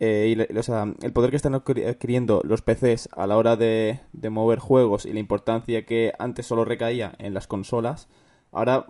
eh, 0.00 0.46
y 0.50 0.56
o 0.58 0.62
sea, 0.62 0.84
el 1.02 1.12
poder 1.12 1.30
que 1.30 1.36
están 1.36 1.54
adquiri- 1.54 1.88
adquiriendo 1.88 2.42
los 2.44 2.62
PCs 2.62 3.08
a 3.12 3.26
la 3.26 3.36
hora 3.36 3.56
de, 3.56 4.00
mover 4.30 4.58
juegos 4.58 5.06
y 5.06 5.12
la 5.12 5.20
importancia 5.20 5.84
que 5.86 6.12
antes 6.18 6.46
solo 6.46 6.64
recaía 6.64 7.14
en 7.18 7.34
las 7.34 7.46
consolas. 7.46 8.08
Ahora 8.52 8.86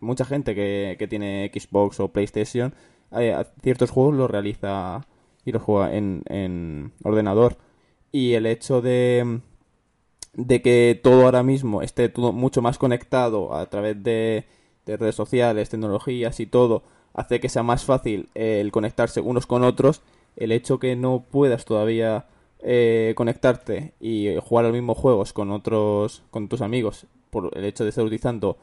mucha 0.00 0.24
gente 0.24 0.54
que, 0.54 0.96
que 0.98 1.08
tiene 1.08 1.50
Xbox 1.54 2.00
o 2.00 2.08
PlayStation 2.08 2.74
eh, 3.12 3.36
ciertos 3.62 3.90
juegos 3.90 4.14
los 4.14 4.30
realiza 4.30 5.06
y 5.44 5.52
los 5.52 5.62
juega 5.62 5.94
en, 5.94 6.22
en 6.28 6.92
ordenador. 7.04 7.56
Y 8.12 8.34
el 8.34 8.46
hecho 8.46 8.80
de 8.80 9.40
de 10.34 10.62
que 10.62 10.98
todo 11.02 11.24
ahora 11.24 11.42
mismo 11.42 11.82
esté 11.82 12.08
todo 12.08 12.32
mucho 12.32 12.62
más 12.62 12.78
conectado 12.78 13.54
a 13.54 13.66
través 13.66 14.02
de, 14.02 14.44
de 14.86 14.96
redes 14.96 15.14
sociales, 15.14 15.68
tecnologías 15.70 16.38
y 16.40 16.46
todo, 16.46 16.82
hace 17.14 17.40
que 17.40 17.48
sea 17.48 17.62
más 17.62 17.84
fácil 17.84 18.28
eh, 18.34 18.60
el 18.60 18.70
conectarse 18.72 19.20
unos 19.20 19.46
con 19.46 19.64
otros. 19.64 20.02
El 20.38 20.52
hecho 20.52 20.78
que 20.78 20.96
no 20.96 21.24
puedas 21.30 21.64
todavía 21.64 22.26
eh, 22.60 23.12
conectarte 23.16 23.92
y 24.00 24.34
jugar 24.40 24.64
los 24.64 24.72
mismos 24.72 24.96
juegos 24.96 25.32
con 25.32 25.50
otros, 25.50 26.22
con 26.30 26.48
tus 26.48 26.62
amigos, 26.62 27.06
por 27.30 27.50
el 27.56 27.64
hecho 27.64 27.84
de 27.84 27.90
estar 27.90 28.04
utilizando 28.04 28.56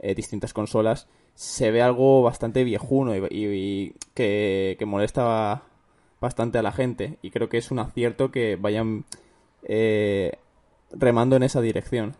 eh, 0.00 0.14
distintas 0.14 0.52
consolas, 0.52 1.08
se 1.34 1.70
ve 1.70 1.80
algo 1.80 2.22
bastante 2.22 2.64
viejuno 2.64 3.14
y, 3.16 3.94
que 4.14 4.84
molesta 4.86 5.62
bastante 6.20 6.58
a 6.58 6.62
la 6.62 6.72
gente. 6.72 7.18
Y 7.22 7.30
creo 7.30 7.48
que 7.48 7.58
es 7.58 7.70
un 7.70 7.78
acierto 7.78 8.30
que 8.30 8.56
vayan 8.56 9.04
eh, 9.62 10.32
remando 10.92 11.36
en 11.36 11.42
esa 11.42 11.60
dirección. 11.60 12.16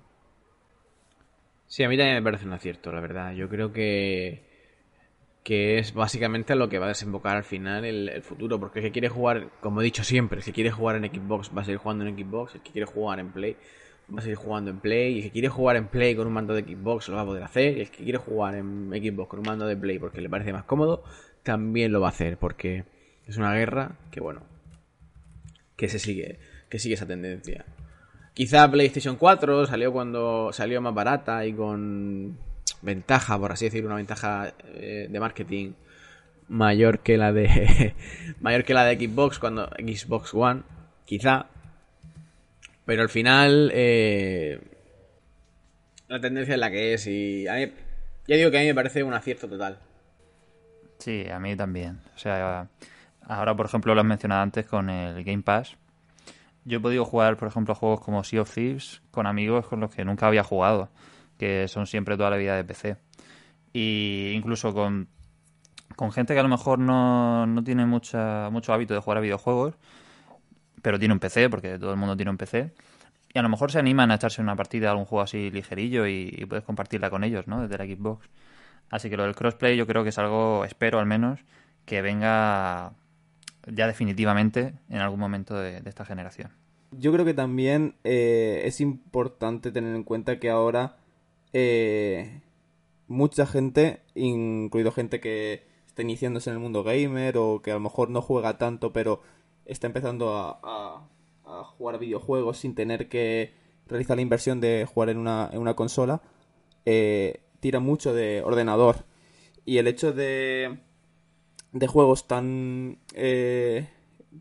Sí, 1.66 1.84
a 1.84 1.88
mí 1.88 1.96
también 1.96 2.16
me 2.16 2.22
parece 2.22 2.46
un 2.46 2.52
acierto, 2.52 2.90
la 2.92 3.00
verdad. 3.00 3.32
Yo 3.32 3.48
creo 3.48 3.72
que, 3.72 4.42
que 5.42 5.78
es 5.78 5.94
básicamente 5.94 6.54
lo 6.54 6.68
que 6.68 6.78
va 6.78 6.86
a 6.86 6.88
desembocar 6.90 7.36
al 7.36 7.44
final 7.44 7.84
el, 7.84 8.08
el 8.08 8.22
futuro. 8.22 8.60
Porque 8.60 8.80
el 8.80 8.86
que 8.86 8.92
quiere 8.92 9.08
jugar, 9.08 9.48
como 9.60 9.80
he 9.80 9.84
dicho 9.84 10.04
siempre, 10.04 10.38
el 10.38 10.44
que 10.44 10.52
quiere 10.52 10.70
jugar 10.70 10.96
en 10.96 11.10
Xbox 11.10 11.50
va 11.56 11.62
a 11.62 11.64
seguir 11.64 11.78
jugando 11.78 12.06
en 12.06 12.16
Xbox. 12.16 12.54
El 12.54 12.60
que 12.62 12.72
quiere 12.72 12.86
jugar 12.86 13.20
en 13.20 13.32
Play 13.32 13.56
va 14.14 14.18
a 14.18 14.22
seguir 14.22 14.36
jugando 14.36 14.70
en 14.70 14.80
Play. 14.80 15.14
Y 15.14 15.18
el 15.18 15.24
que 15.24 15.30
quiere 15.30 15.48
jugar 15.48 15.76
en 15.76 15.88
Play 15.88 16.14
con 16.14 16.26
un 16.26 16.32
mando 16.32 16.54
de 16.54 16.62
Xbox 16.62 17.08
lo 17.08 17.16
va 17.16 17.22
a 17.22 17.26
poder 17.26 17.42
hacer. 17.42 17.78
Y 17.78 17.80
el 17.80 17.90
que 17.90 18.04
quiere 18.04 18.18
jugar 18.18 18.54
en 18.54 18.90
Xbox 18.90 19.28
con 19.28 19.40
un 19.40 19.46
mando 19.46 19.66
de 19.66 19.76
Play 19.76 19.98
porque 19.98 20.20
le 20.20 20.28
parece 20.28 20.52
más 20.52 20.64
cómodo, 20.64 21.04
también 21.42 21.92
lo 21.92 22.00
va 22.00 22.08
a 22.08 22.10
hacer. 22.10 22.36
Porque 22.36 22.84
es 23.26 23.36
una 23.36 23.54
guerra 23.54 23.92
que, 24.10 24.20
bueno, 24.20 24.42
que 25.76 25.88
se 25.88 25.98
sigue, 25.98 26.38
que 26.68 26.78
sigue 26.78 26.94
esa 26.94 27.06
tendencia. 27.06 27.64
Quizá 28.34 28.70
PlayStation 28.70 29.16
4 29.16 29.66
salió 29.66 29.92
cuando 29.92 30.52
salió 30.52 30.80
más 30.80 30.94
barata 30.94 31.44
y 31.46 31.52
con 31.52 32.38
ventaja, 32.82 33.38
por 33.38 33.52
así 33.52 33.66
decirlo, 33.66 33.88
una 33.88 33.96
ventaja 33.96 34.54
eh, 34.74 35.06
de 35.10 35.20
marketing 35.20 35.72
mayor 36.48 36.98
que 36.98 37.16
la 37.16 37.32
de 37.32 37.94
mayor 38.40 38.64
que 38.64 38.74
la 38.74 38.84
de 38.84 38.96
Xbox 38.96 39.38
cuando 39.38 39.66
Xbox 39.78 40.34
One, 40.34 40.62
quizá. 41.04 41.46
Pero 42.84 43.02
al 43.02 43.08
final 43.08 43.70
eh, 43.72 44.60
la 46.08 46.20
tendencia 46.20 46.54
es 46.54 46.60
la 46.60 46.70
que 46.70 46.94
es 46.94 47.06
y 47.06 47.46
a 47.46 47.56
ya 48.26 48.36
digo 48.36 48.50
que 48.50 48.58
a 48.58 48.60
mí 48.60 48.66
me 48.66 48.74
parece 48.74 49.02
un 49.02 49.14
acierto 49.14 49.48
total. 49.48 49.78
Sí, 50.98 51.26
a 51.28 51.38
mí 51.38 51.56
también. 51.56 52.00
O 52.14 52.18
sea, 52.18 52.68
ahora, 53.22 53.56
por 53.56 53.66
ejemplo, 53.66 53.94
lo 53.94 54.00
has 54.00 54.06
mencionado 54.06 54.42
antes 54.42 54.66
con 54.66 54.90
el 54.90 55.24
Game 55.24 55.42
Pass. 55.42 55.76
Yo 56.64 56.78
he 56.78 56.80
podido 56.80 57.04
jugar, 57.04 57.36
por 57.36 57.48
ejemplo, 57.48 57.74
juegos 57.74 58.00
como 58.00 58.22
Sea 58.22 58.42
of 58.42 58.54
Thieves 58.54 59.02
con 59.10 59.26
amigos 59.26 59.66
con 59.66 59.80
los 59.80 59.92
que 59.92 60.04
nunca 60.04 60.26
había 60.26 60.44
jugado, 60.44 60.90
que 61.40 61.68
son 61.68 61.86
siempre 61.86 62.18
toda 62.18 62.28
la 62.28 62.36
vida 62.36 62.54
de 62.54 62.64
PC. 62.64 62.98
Y 63.72 64.32
incluso 64.34 64.74
con, 64.74 65.08
con 65.96 66.12
gente 66.12 66.34
que 66.34 66.40
a 66.40 66.42
lo 66.42 66.50
mejor 66.50 66.78
no, 66.78 67.46
no 67.46 67.64
tiene 67.64 67.86
mucha, 67.86 68.50
mucho 68.50 68.74
hábito 68.74 68.92
de 68.92 69.00
jugar 69.00 69.16
a 69.16 69.20
videojuegos, 69.22 69.74
pero 70.82 70.98
tiene 70.98 71.14
un 71.14 71.18
PC, 71.18 71.48
porque 71.48 71.78
todo 71.78 71.92
el 71.92 71.96
mundo 71.96 72.14
tiene 72.14 72.30
un 72.30 72.36
PC. 72.36 72.74
Y 73.32 73.38
a 73.38 73.42
lo 73.42 73.48
mejor 73.48 73.72
se 73.72 73.78
animan 73.78 74.10
a 74.10 74.16
echarse 74.16 74.42
una 74.42 74.54
partida 74.54 74.90
algún 74.90 75.06
juego 75.06 75.22
así 75.22 75.50
ligerillo 75.50 76.06
y, 76.06 76.44
puedes 76.46 76.62
compartirla 76.62 77.08
con 77.08 77.24
ellos, 77.24 77.46
¿no? 77.46 77.66
Desde 77.66 77.78
la 77.78 77.86
Xbox. 77.86 78.28
Así 78.90 79.08
que 79.08 79.16
lo 79.16 79.22
del 79.22 79.34
crossplay 79.34 79.78
yo 79.78 79.86
creo 79.86 80.02
que 80.02 80.10
es 80.10 80.18
algo, 80.18 80.66
espero 80.66 80.98
al 80.98 81.06
menos, 81.06 81.40
que 81.86 82.02
venga 82.02 82.92
ya 83.66 83.86
definitivamente 83.86 84.74
en 84.90 84.98
algún 84.98 85.20
momento 85.20 85.54
de, 85.54 85.80
de 85.80 85.88
esta 85.88 86.04
generación. 86.04 86.50
Yo 86.92 87.12
creo 87.12 87.24
que 87.24 87.34
también 87.34 87.94
eh, 88.04 88.62
es 88.64 88.82
importante 88.82 89.70
tener 89.70 89.94
en 89.94 90.02
cuenta 90.02 90.38
que 90.38 90.50
ahora 90.50 90.96
eh, 91.52 92.40
mucha 93.08 93.46
gente, 93.46 94.02
incluido 94.14 94.92
gente 94.92 95.20
que 95.20 95.64
está 95.86 96.02
iniciándose 96.02 96.50
en 96.50 96.54
el 96.54 96.62
mundo 96.62 96.84
gamer 96.84 97.36
o 97.38 97.62
que 97.62 97.72
a 97.72 97.74
lo 97.74 97.80
mejor 97.80 98.10
no 98.10 98.22
juega 98.22 98.58
tanto 98.58 98.92
pero 98.92 99.22
está 99.64 99.86
empezando 99.86 100.36
a, 100.36 100.60
a, 101.44 101.64
jugar 101.64 101.98
videojuegos 101.98 102.58
sin 102.58 102.74
tener 102.74 103.08
que 103.08 103.52
realizar 103.86 104.16
la 104.16 104.22
inversión 104.22 104.60
de 104.60 104.86
jugar 104.92 105.10
en 105.10 105.18
una, 105.18 105.50
en 105.52 105.60
una 105.60 105.74
consola, 105.74 106.22
eh, 106.86 107.42
tira 107.60 107.80
mucho 107.80 108.14
de 108.14 108.42
ordenador. 108.42 109.04
Y 109.64 109.78
el 109.78 109.86
hecho 109.88 110.12
de, 110.12 110.78
de 111.72 111.86
juegos 111.86 112.26
tan, 112.26 112.98
eh, 113.14 113.88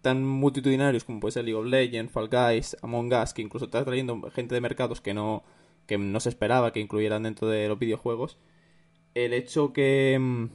tan 0.01 0.23
multitudinarios 0.23 1.03
como 1.03 1.19
puede 1.19 1.33
ser 1.33 1.45
League 1.45 1.59
of 1.59 1.65
Legends, 1.65 2.11
Fall 2.11 2.29
Guys, 2.29 2.77
Among 2.81 3.13
Us, 3.13 3.33
que 3.33 3.41
incluso 3.41 3.65
está 3.65 3.83
trayendo 3.83 4.21
gente 4.31 4.55
de 4.55 4.61
mercados 4.61 5.01
que 5.01 5.13
no, 5.13 5.43
que 5.89 5.97
no 5.97 6.19
se 6.19 6.29
esperaba 6.29 6.71
que 6.71 6.79
incluyeran 6.79 7.23
dentro 7.23 7.47
de 7.49 7.67
los 7.67 7.79
videojuegos, 7.79 8.37
el 9.15 9.33
hecho 9.33 9.73
que, 9.73 10.47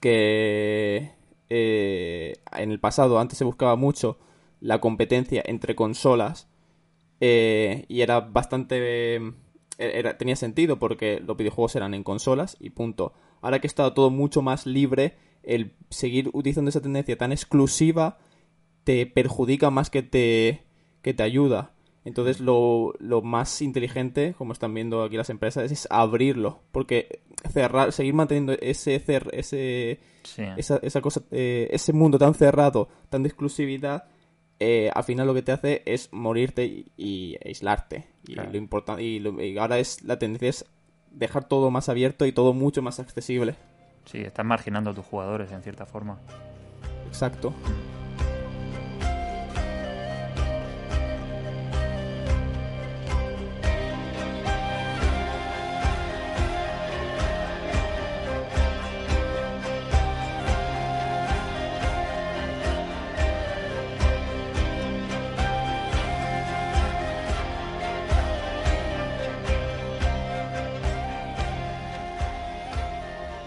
que 0.00 1.12
eh, 1.48 2.34
en 2.52 2.72
el 2.72 2.80
pasado 2.80 3.20
antes 3.20 3.38
se 3.38 3.44
buscaba 3.44 3.76
mucho 3.76 4.18
la 4.60 4.80
competencia 4.80 5.40
entre 5.46 5.76
consolas 5.76 6.48
eh, 7.20 7.84
y 7.88 8.00
era 8.00 8.20
bastante 8.20 9.20
era, 9.78 10.18
tenía 10.18 10.34
sentido 10.34 10.80
porque 10.80 11.20
los 11.24 11.36
videojuegos 11.36 11.76
eran 11.76 11.94
en 11.94 12.02
consolas 12.02 12.56
y 12.58 12.70
punto. 12.70 13.12
Ahora 13.40 13.60
que 13.60 13.68
está 13.68 13.94
todo 13.94 14.10
mucho 14.10 14.42
más 14.42 14.66
libre, 14.66 15.14
el 15.44 15.74
seguir 15.90 16.28
utilizando 16.32 16.70
esa 16.70 16.82
tendencia 16.82 17.16
tan 17.16 17.30
exclusiva 17.30 18.18
te 18.82 19.06
perjudica 19.06 19.70
más 19.70 19.90
que 19.90 20.02
te, 20.02 20.64
que 21.02 21.14
te 21.14 21.22
ayuda. 21.22 21.72
Entonces 22.04 22.40
lo, 22.40 22.94
lo 22.98 23.22
más 23.22 23.62
inteligente, 23.62 24.34
como 24.36 24.52
están 24.52 24.74
viendo 24.74 25.02
aquí 25.04 25.16
las 25.16 25.30
empresas, 25.30 25.70
es 25.70 25.86
abrirlo. 25.90 26.60
Porque 26.72 27.20
cerrar, 27.52 27.92
seguir 27.92 28.14
manteniendo 28.14 28.52
ese 28.60 28.98
cer, 28.98 29.28
ese, 29.32 30.00
Sí. 30.24 30.42
esa, 30.56 30.78
esa 30.82 31.00
cosa, 31.00 31.22
eh, 31.30 31.68
ese 31.72 31.92
mundo 31.92 32.18
tan 32.18 32.34
cerrado, 32.34 32.88
tan 33.08 33.22
de 33.22 33.28
exclusividad, 33.28 34.04
eh, 34.60 34.90
al 34.94 35.02
final 35.04 35.26
lo 35.26 35.34
que 35.34 35.42
te 35.42 35.52
hace 35.52 35.82
es 35.86 36.08
morirte 36.12 36.64
y, 36.66 36.86
y 36.96 37.36
aislarte. 37.44 38.06
Y 38.26 38.34
Claro. 38.34 38.50
lo 38.50 38.56
importante 38.58 39.02
y, 39.02 39.16
y 39.18 39.58
ahora 39.58 39.78
es 39.78 40.02
la 40.04 40.18
tendencia 40.18 40.48
es 40.50 40.64
dejar 41.10 41.46
todo 41.48 41.70
más 41.70 41.88
abierto 41.88 42.24
y 42.26 42.32
todo 42.32 42.52
mucho 42.52 42.82
más 42.82 42.98
accesible. 43.00 43.54
Sí, 44.06 44.18
estás 44.18 44.44
marginando 44.46 44.90
a 44.90 44.94
tus 44.94 45.04
jugadores 45.04 45.50
en 45.52 45.62
cierta 45.62 45.86
forma. 45.86 46.18
Exacto. 47.06 47.52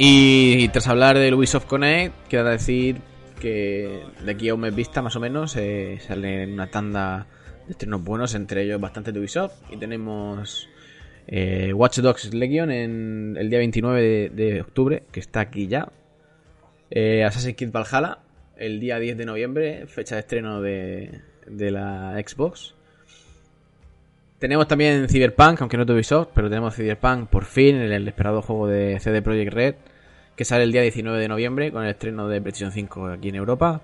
Y 0.08 0.68
tras 0.68 0.88
hablar 0.88 1.18
del 1.18 1.34
Ubisoft 1.34 1.66
Connect, 1.66 2.14
quiero 2.30 2.48
decir 2.48 2.98
que 3.40 4.04
de 4.24 4.32
aquí 4.32 4.50
a 4.50 4.54
un 4.54 4.60
mes 4.60 4.76
vista, 4.76 5.02
más 5.02 5.16
o 5.16 5.20
menos, 5.20 5.56
eh, 5.56 5.98
salen 6.00 6.54
una 6.54 6.68
tanda 6.68 7.26
de 7.66 7.72
estrenos 7.72 8.04
buenos, 8.04 8.36
entre 8.36 8.62
ellos 8.62 8.80
bastante 8.80 9.12
de 9.12 9.20
Ubisoft. 9.20 9.56
Y 9.72 9.78
tenemos 9.78 10.70
eh, 11.26 11.74
Watch 11.74 12.02
Dogs 12.02 12.36
Legion 12.36 12.70
en 12.70 13.36
el 13.40 13.50
día 13.50 13.58
29 13.58 14.30
de, 14.30 14.62
octubre, 14.62 15.02
que 15.12 15.20
está 15.20 15.40
aquí 15.40 15.66
ya. 15.66 15.92
Eh, 16.92 17.24
Assassin's 17.24 17.56
Creed 17.58 17.72
Valhalla, 17.72 18.20
el 18.58 18.80
día 18.80 19.00
10 19.00 19.18
de 19.18 19.26
noviembre, 19.26 19.88
fecha 19.88 20.14
de 20.14 20.22
estreno 20.22 20.62
de, 20.62 21.20
de 21.48 21.72
la 21.72 22.14
Xbox. 22.24 22.76
Tenemos 24.38 24.68
también 24.68 25.10
Cyberpunk, 25.10 25.62
aunque 25.62 25.78
no 25.78 25.86
de 25.86 25.94
Ubisoft, 25.94 26.30
pero 26.36 26.48
tenemos 26.48 26.76
Cyberpunk 26.76 27.28
por 27.28 27.46
fin, 27.46 27.78
el, 27.78 27.92
el 27.92 28.08
esperado 28.08 28.44
juego 28.44 28.68
de 28.68 29.00
CD 29.00 29.24
Projekt 29.24 29.52
Red, 29.52 29.76
que 30.36 30.46
sale 30.46 30.64
el 30.64 30.72
día 30.72 30.82
19 30.82 31.20
de 31.20 31.28
noviembre 31.28 31.72
con 31.72 31.84
el 31.84 31.90
estreno 31.92 32.28
de 32.28 32.42
PlayStation 32.42 32.72
5 32.72 33.08
aquí 33.08 33.30
en 33.30 33.36
Europa. 33.36 33.82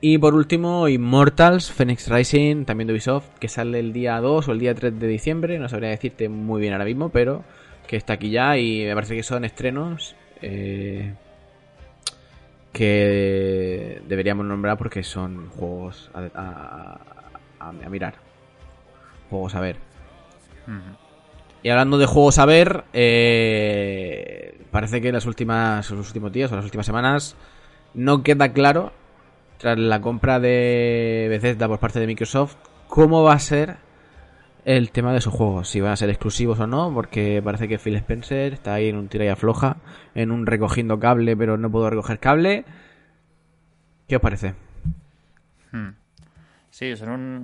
Y 0.00 0.18
por 0.18 0.34
último, 0.34 0.88
Immortals, 0.88 1.72
Phoenix 1.72 2.08
Rising, 2.08 2.64
también 2.64 2.86
de 2.86 2.92
Ubisoft, 2.94 3.26
que 3.40 3.48
sale 3.48 3.80
el 3.80 3.92
día 3.92 4.20
2 4.20 4.46
o 4.48 4.52
el 4.52 4.60
día 4.60 4.74
3 4.74 4.98
de 4.98 5.06
diciembre, 5.08 5.58
no 5.58 5.68
sabría 5.68 5.90
decirte 5.90 6.28
muy 6.28 6.60
bien 6.60 6.72
ahora 6.72 6.84
mismo, 6.84 7.08
pero 7.08 7.42
que 7.88 7.96
está 7.96 8.12
aquí 8.14 8.30
ya 8.30 8.56
y 8.58 8.84
me 8.84 8.94
parece 8.94 9.16
que 9.16 9.22
son 9.24 9.44
estrenos 9.44 10.14
eh, 10.40 11.14
que 12.72 14.00
deberíamos 14.06 14.46
nombrar 14.46 14.76
porque 14.78 15.02
son 15.02 15.48
juegos 15.50 16.10
a, 16.14 16.20
a- 16.34 17.00
a- 17.60 17.68
a 17.70 17.88
mirar. 17.88 18.14
Juegos 19.30 19.54
a 19.54 19.60
ver. 19.60 19.76
Y 21.62 21.70
hablando 21.70 21.98
de 21.98 22.06
juegos 22.06 22.38
a 22.38 22.46
ver, 22.46 22.84
eh, 22.92 24.57
parece 24.70 25.00
que 25.00 25.08
en 25.08 25.14
las 25.14 25.26
últimas, 25.26 25.90
los 25.90 26.06
últimos 26.08 26.32
días 26.32 26.50
o 26.52 26.56
las 26.56 26.64
últimas 26.64 26.86
semanas 26.86 27.36
no 27.94 28.22
queda 28.22 28.52
claro, 28.52 28.92
tras 29.58 29.78
la 29.78 30.00
compra 30.00 30.38
de 30.40 31.26
Bethesda 31.28 31.66
por 31.68 31.78
parte 31.78 31.98
de 32.00 32.06
Microsoft, 32.06 32.56
cómo 32.86 33.22
va 33.22 33.32
a 33.34 33.38
ser 33.38 33.76
el 34.64 34.90
tema 34.90 35.12
de 35.12 35.20
sus 35.20 35.32
juegos, 35.32 35.68
si 35.68 35.80
van 35.80 35.92
a 35.92 35.96
ser 35.96 36.10
exclusivos 36.10 36.60
o 36.60 36.66
no, 36.66 36.92
porque 36.92 37.40
parece 37.42 37.68
que 37.68 37.78
Phil 37.78 37.96
Spencer 37.96 38.52
está 38.52 38.74
ahí 38.74 38.88
en 38.88 38.96
un 38.96 39.08
tira 39.08 39.24
y 39.24 39.28
afloja, 39.28 39.78
en 40.14 40.30
un 40.30 40.44
recogiendo 40.46 40.98
cable, 41.00 41.36
pero 41.36 41.56
no 41.56 41.70
puedo 41.70 41.88
recoger 41.90 42.18
cable. 42.18 42.64
¿Qué 44.06 44.16
os 44.16 44.22
parece? 44.22 44.54
Hmm. 45.72 45.90
Sí, 46.70 46.96
son 46.96 47.08
un- 47.10 47.42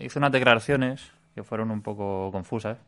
hizo 0.00 0.18
unas 0.18 0.32
declaraciones 0.32 1.12
que 1.34 1.42
fueron 1.42 1.70
un 1.70 1.82
poco 1.82 2.30
confusas 2.32 2.78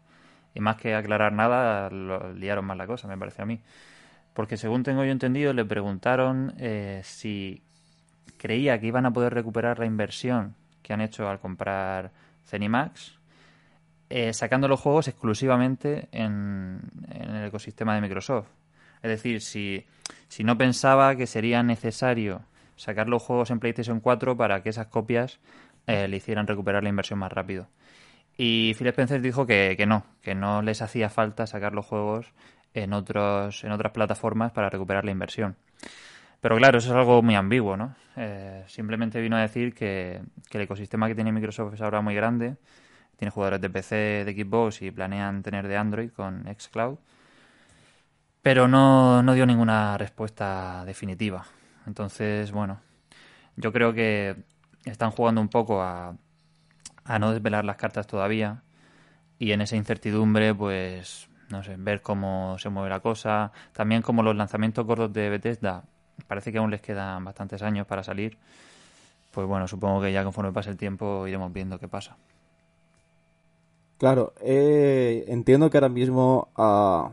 y 0.54 0.60
más 0.60 0.76
que 0.76 0.94
aclarar 0.94 1.32
nada, 1.32 1.90
lo 1.90 2.32
liaron 2.32 2.64
más 2.64 2.76
la 2.76 2.86
cosa, 2.86 3.08
me 3.08 3.18
parece 3.18 3.42
a 3.42 3.46
mí. 3.46 3.60
Porque 4.32 4.56
según 4.56 4.82
tengo 4.82 5.04
yo 5.04 5.10
entendido, 5.10 5.52
le 5.52 5.64
preguntaron 5.64 6.54
eh, 6.58 7.00
si 7.04 7.62
creía 8.38 8.78
que 8.80 8.86
iban 8.86 9.06
a 9.06 9.12
poder 9.12 9.34
recuperar 9.34 9.78
la 9.78 9.86
inversión 9.86 10.54
que 10.82 10.92
han 10.92 11.00
hecho 11.00 11.28
al 11.28 11.40
comprar 11.40 12.12
Zenimax, 12.46 13.18
eh, 14.10 14.32
sacando 14.32 14.68
los 14.68 14.80
juegos 14.80 15.08
exclusivamente 15.08 16.08
en, 16.12 16.80
en 17.10 17.34
el 17.34 17.46
ecosistema 17.46 17.94
de 17.94 18.00
Microsoft. 18.00 18.48
Es 19.02 19.10
decir, 19.10 19.40
si, 19.40 19.84
si 20.28 20.44
no 20.44 20.56
pensaba 20.56 21.16
que 21.16 21.26
sería 21.26 21.62
necesario 21.62 22.42
sacar 22.76 23.08
los 23.08 23.22
juegos 23.22 23.50
en 23.50 23.60
PlayStation 23.60 24.00
4 24.00 24.36
para 24.36 24.62
que 24.62 24.70
esas 24.70 24.86
copias 24.86 25.40
eh, 25.86 26.08
le 26.08 26.16
hicieran 26.16 26.46
recuperar 26.46 26.82
la 26.82 26.88
inversión 26.88 27.18
más 27.18 27.32
rápido. 27.32 27.68
Y 28.36 28.74
Phil 28.74 28.88
Spencer 28.88 29.20
dijo 29.20 29.46
que, 29.46 29.74
que 29.76 29.86
no, 29.86 30.04
que 30.22 30.34
no 30.34 30.62
les 30.62 30.82
hacía 30.82 31.08
falta 31.08 31.46
sacar 31.46 31.72
los 31.72 31.86
juegos 31.86 32.32
en, 32.74 32.92
otros, 32.92 33.64
en 33.64 33.72
otras 33.72 33.92
plataformas 33.92 34.52
para 34.52 34.68
recuperar 34.68 35.04
la 35.04 35.12
inversión. 35.12 35.56
Pero 36.40 36.56
claro, 36.56 36.78
eso 36.78 36.90
es 36.90 36.96
algo 36.96 37.22
muy 37.22 37.36
ambiguo, 37.36 37.76
¿no? 37.76 37.94
Eh, 38.16 38.64
simplemente 38.66 39.20
vino 39.20 39.36
a 39.36 39.40
decir 39.40 39.74
que, 39.74 40.20
que 40.50 40.58
el 40.58 40.64
ecosistema 40.64 41.08
que 41.08 41.14
tiene 41.14 41.32
Microsoft 41.32 41.74
es 41.74 41.80
ahora 41.80 42.00
muy 42.00 42.14
grande, 42.14 42.56
tiene 43.16 43.30
jugadores 43.30 43.60
de 43.60 43.70
PC, 43.70 44.24
de 44.24 44.32
Xbox 44.32 44.82
y 44.82 44.90
planean 44.90 45.42
tener 45.42 45.68
de 45.68 45.76
Android 45.76 46.10
con 46.10 46.44
Xcloud, 46.44 46.98
pero 48.42 48.68
no, 48.68 49.22
no 49.22 49.32
dio 49.32 49.46
ninguna 49.46 49.96
respuesta 49.96 50.84
definitiva. 50.84 51.46
Entonces, 51.86 52.52
bueno, 52.52 52.80
yo 53.56 53.72
creo 53.72 53.94
que 53.94 54.36
están 54.84 55.10
jugando 55.10 55.40
un 55.40 55.48
poco 55.48 55.80
a, 55.80 56.14
a 57.04 57.18
no 57.18 57.32
desvelar 57.32 57.64
las 57.64 57.76
cartas 57.76 58.06
todavía 58.06 58.62
y 59.38 59.52
en 59.52 59.60
esa 59.60 59.76
incertidumbre, 59.76 60.54
pues 60.54 61.28
no 61.50 61.62
sé, 61.62 61.76
ver 61.78 62.02
cómo 62.02 62.56
se 62.58 62.68
mueve 62.68 62.90
la 62.90 63.00
cosa. 63.00 63.52
También 63.72 64.02
como 64.02 64.22
los 64.22 64.36
lanzamientos 64.36 64.86
gordos 64.86 65.12
de 65.12 65.28
Bethesda, 65.28 65.84
parece 66.26 66.52
que 66.52 66.58
aún 66.58 66.70
les 66.70 66.80
quedan 66.80 67.24
bastantes 67.24 67.62
años 67.62 67.86
para 67.86 68.02
salir. 68.02 68.38
Pues 69.32 69.46
bueno, 69.46 69.66
supongo 69.68 70.00
que 70.00 70.12
ya 70.12 70.24
conforme 70.24 70.52
pase 70.52 70.70
el 70.70 70.76
tiempo 70.76 71.26
iremos 71.26 71.52
viendo 71.52 71.78
qué 71.78 71.88
pasa. 71.88 72.16
Claro, 73.98 74.32
eh, 74.40 75.24
entiendo 75.28 75.70
que 75.70 75.76
ahora 75.78 75.88
mismo 75.88 76.48
a, 76.56 77.10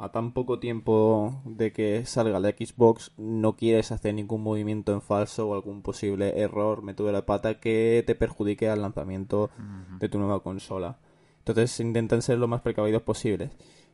a 0.00 0.12
tan 0.12 0.32
poco 0.32 0.58
tiempo 0.58 1.42
de 1.44 1.72
que 1.72 2.06
salga 2.06 2.40
la 2.40 2.50
Xbox 2.50 3.12
no 3.18 3.56
quieres 3.56 3.92
hacer 3.92 4.14
ningún 4.14 4.42
movimiento 4.42 4.92
en 4.92 5.02
falso 5.02 5.48
o 5.48 5.54
algún 5.54 5.82
posible 5.82 6.40
error, 6.40 6.82
método 6.82 7.08
de 7.08 7.12
la 7.12 7.26
pata 7.26 7.60
que 7.60 8.02
te 8.06 8.14
perjudique 8.14 8.68
al 8.68 8.80
lanzamiento 8.80 9.50
de 9.98 10.08
tu 10.08 10.18
nueva 10.18 10.42
consola. 10.42 10.98
Entonces 11.38 11.78
intentan 11.80 12.22
ser 12.22 12.38
lo 12.38 12.48
más 12.48 12.62
precavidos 12.62 13.02
posibles. 13.02 13.50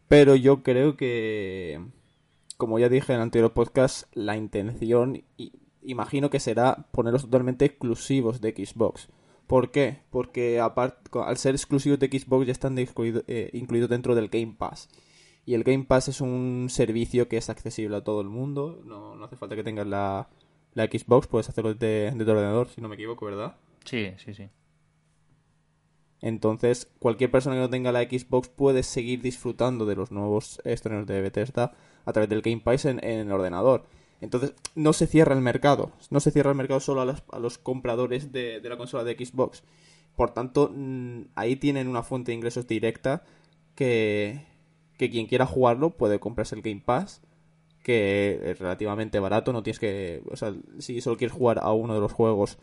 Pero 0.08 0.36
yo 0.36 0.62
creo 0.62 0.96
que, 0.96 1.84
como 2.56 2.78
ya 2.78 2.88
dije 2.88 3.12
en 3.12 3.16
el 3.16 3.22
anterior 3.22 3.52
podcast, 3.52 4.04
la 4.14 4.36
intención, 4.36 5.24
imagino 5.82 6.30
que 6.30 6.38
será 6.38 6.86
ponerlos 6.92 7.22
totalmente 7.22 7.64
exclusivos 7.64 8.40
de 8.40 8.52
Xbox. 8.52 9.08
¿Por 9.46 9.70
qué? 9.70 10.02
Porque 10.10 10.60
aparte, 10.60 11.10
al 11.18 11.36
ser 11.36 11.54
exclusivos 11.54 11.98
de 11.98 12.08
Xbox 12.08 12.46
ya 12.46 12.52
están 12.52 12.76
eh, 12.78 13.50
incluidos 13.52 13.90
dentro 13.90 14.14
del 14.14 14.28
Game 14.28 14.54
Pass. 14.58 14.88
Y 15.46 15.54
el 15.54 15.62
Game 15.62 15.84
Pass 15.84 16.08
es 16.08 16.20
un 16.20 16.66
servicio 16.68 17.28
que 17.28 17.36
es 17.36 17.48
accesible 17.48 17.96
a 17.96 18.04
todo 18.04 18.20
el 18.20 18.28
mundo. 18.28 18.82
No, 18.84 19.14
no 19.14 19.24
hace 19.24 19.36
falta 19.36 19.54
que 19.54 19.62
tengas 19.62 19.86
la, 19.86 20.28
la 20.74 20.84
Xbox, 20.86 21.28
puedes 21.28 21.48
hacerlo 21.48 21.72
desde, 21.72 22.10
desde 22.10 22.24
tu 22.24 22.30
ordenador, 22.32 22.68
si 22.68 22.80
no 22.82 22.88
me 22.88 22.96
equivoco, 22.96 23.24
¿verdad? 23.24 23.56
Sí, 23.84 24.12
sí, 24.18 24.34
sí. 24.34 24.50
Entonces, 26.20 26.90
cualquier 26.98 27.30
persona 27.30 27.56
que 27.56 27.62
no 27.62 27.70
tenga 27.70 27.92
la 27.92 28.02
Xbox 28.02 28.48
puede 28.48 28.82
seguir 28.82 29.22
disfrutando 29.22 29.86
de 29.86 29.96
los 29.96 30.10
nuevos 30.10 30.60
estrenos 30.64 31.06
de 31.06 31.20
Bethesda 31.20 31.72
a 32.04 32.12
través 32.12 32.28
del 32.28 32.42
Game 32.42 32.60
Pass 32.60 32.86
en, 32.86 33.02
el 33.04 33.30
ordenador. 33.30 33.86
Entonces, 34.20 34.54
no 34.74 34.92
se 34.92 35.06
cierra 35.06 35.34
el 35.34 35.42
mercado. 35.42 35.92
No 36.10 36.20
se 36.20 36.30
cierra 36.30 36.50
el 36.50 36.56
mercado 36.56 36.80
solo 36.80 37.02
a 37.02 37.38
los, 37.38 37.58
compradores 37.58 38.32
de, 38.32 38.60
la 38.62 38.76
consola 38.76 39.04
de 39.04 39.14
Xbox. 39.14 39.62
Por 40.16 40.32
tanto, 40.32 40.72
mm, 40.74 41.26
ahí 41.36 41.56
tienen 41.56 41.88
una 41.88 42.02
fuente 42.02 42.32
de 42.32 42.36
ingresos 42.36 42.66
directa 42.66 43.24
que, 43.74 44.44
que 44.96 45.10
quien 45.10 45.26
quiera 45.26 45.46
jugarlo 45.46 45.90
puede 45.90 46.20
comprarse 46.20 46.54
el 46.54 46.62
Game 46.62 46.82
Pass, 46.84 47.22
que 47.82 48.40
es 48.44 48.58
relativamente 48.58 49.18
barato. 49.20 49.52
No 49.52 49.62
tienes 49.62 49.78
que. 49.78 50.22
O 50.30 50.36
sea, 50.36 50.54
si 50.78 51.00
solo 51.00 51.16
quieres 51.16 51.36
jugar 51.36 51.58
a 51.60 51.72
uno 51.72 51.94
de 51.94 52.00
los 52.00 52.12
juegos 52.12 52.58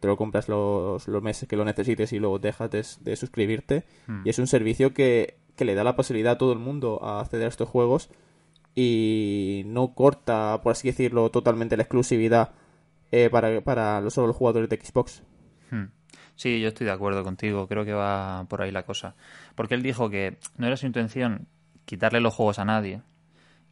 te 0.00 0.08
lo 0.08 0.16
compras 0.16 0.48
los, 0.48 1.08
los 1.08 1.22
meses 1.22 1.48
que 1.48 1.56
lo 1.56 1.64
necesites 1.64 2.12
y 2.12 2.18
luego 2.18 2.38
dejas 2.38 2.70
de, 2.70 3.16
suscribirte. 3.16 3.84
Hmm. 4.06 4.22
Y 4.24 4.30
es 4.30 4.38
un 4.38 4.46
servicio 4.46 4.92
que, 4.92 5.38
le 5.58 5.74
da 5.74 5.84
la 5.84 5.96
posibilidad 5.96 6.34
a 6.34 6.38
todo 6.38 6.52
el 6.52 6.58
mundo 6.58 7.02
a 7.02 7.20
acceder 7.20 7.46
a 7.46 7.48
estos 7.48 7.68
juegos 7.68 8.10
y 8.74 9.62
no 9.66 9.94
corta, 9.94 10.60
por 10.62 10.72
así 10.72 10.88
decirlo, 10.88 11.30
totalmente 11.30 11.78
la 11.78 11.84
exclusividad 11.84 12.52
eh, 13.10 13.30
para, 13.30 13.62
para 13.62 14.08
solo 14.10 14.26
los 14.26 14.36
jugadores 14.36 14.68
de 14.68 14.76
Xbox. 14.76 15.22
Hmm. 15.70 15.86
Sí, 16.34 16.60
yo 16.60 16.68
estoy 16.68 16.84
de 16.84 16.92
acuerdo 16.92 17.24
contigo, 17.24 17.66
creo 17.66 17.86
que 17.86 17.94
va 17.94 18.44
por 18.50 18.60
ahí 18.60 18.70
la 18.70 18.82
cosa. 18.82 19.16
Porque 19.54 19.74
él 19.74 19.82
dijo 19.82 20.10
que 20.10 20.36
no 20.58 20.66
era 20.66 20.76
su 20.76 20.84
intención 20.84 21.48
quitarle 21.86 22.20
los 22.20 22.34
juegos 22.34 22.58
a 22.58 22.66
nadie, 22.66 23.00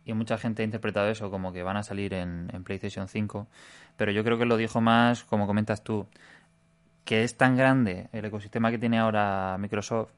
y 0.07 0.15
mucha 0.15 0.39
gente 0.39 0.63
ha 0.63 0.65
interpretado 0.65 1.09
eso 1.09 1.31
como 1.31 1.53
que 1.53 1.63
van 1.63 1.77
a 1.77 1.83
salir 1.83 2.15
en, 2.15 2.49
en, 2.53 2.65
PlayStation 2.65 3.09
5, 3.09 3.47
pero 3.97 4.13
yo 4.13 4.25
creo 4.25 4.39
que 4.39 4.47
lo 4.47 4.57
dijo 4.57 4.81
más, 4.81 5.25
como 5.25 5.47
comentas 5.47 5.85
tú, 5.85 6.07
que 7.05 7.23
es 7.23 7.37
tan 7.37 7.57
grande 7.57 8.09
el 8.13 8.25
ecosistema 8.25 8.71
que 8.71 8.79
tiene 8.79 8.99
ahora 8.99 9.57
Microsoft 9.59 10.11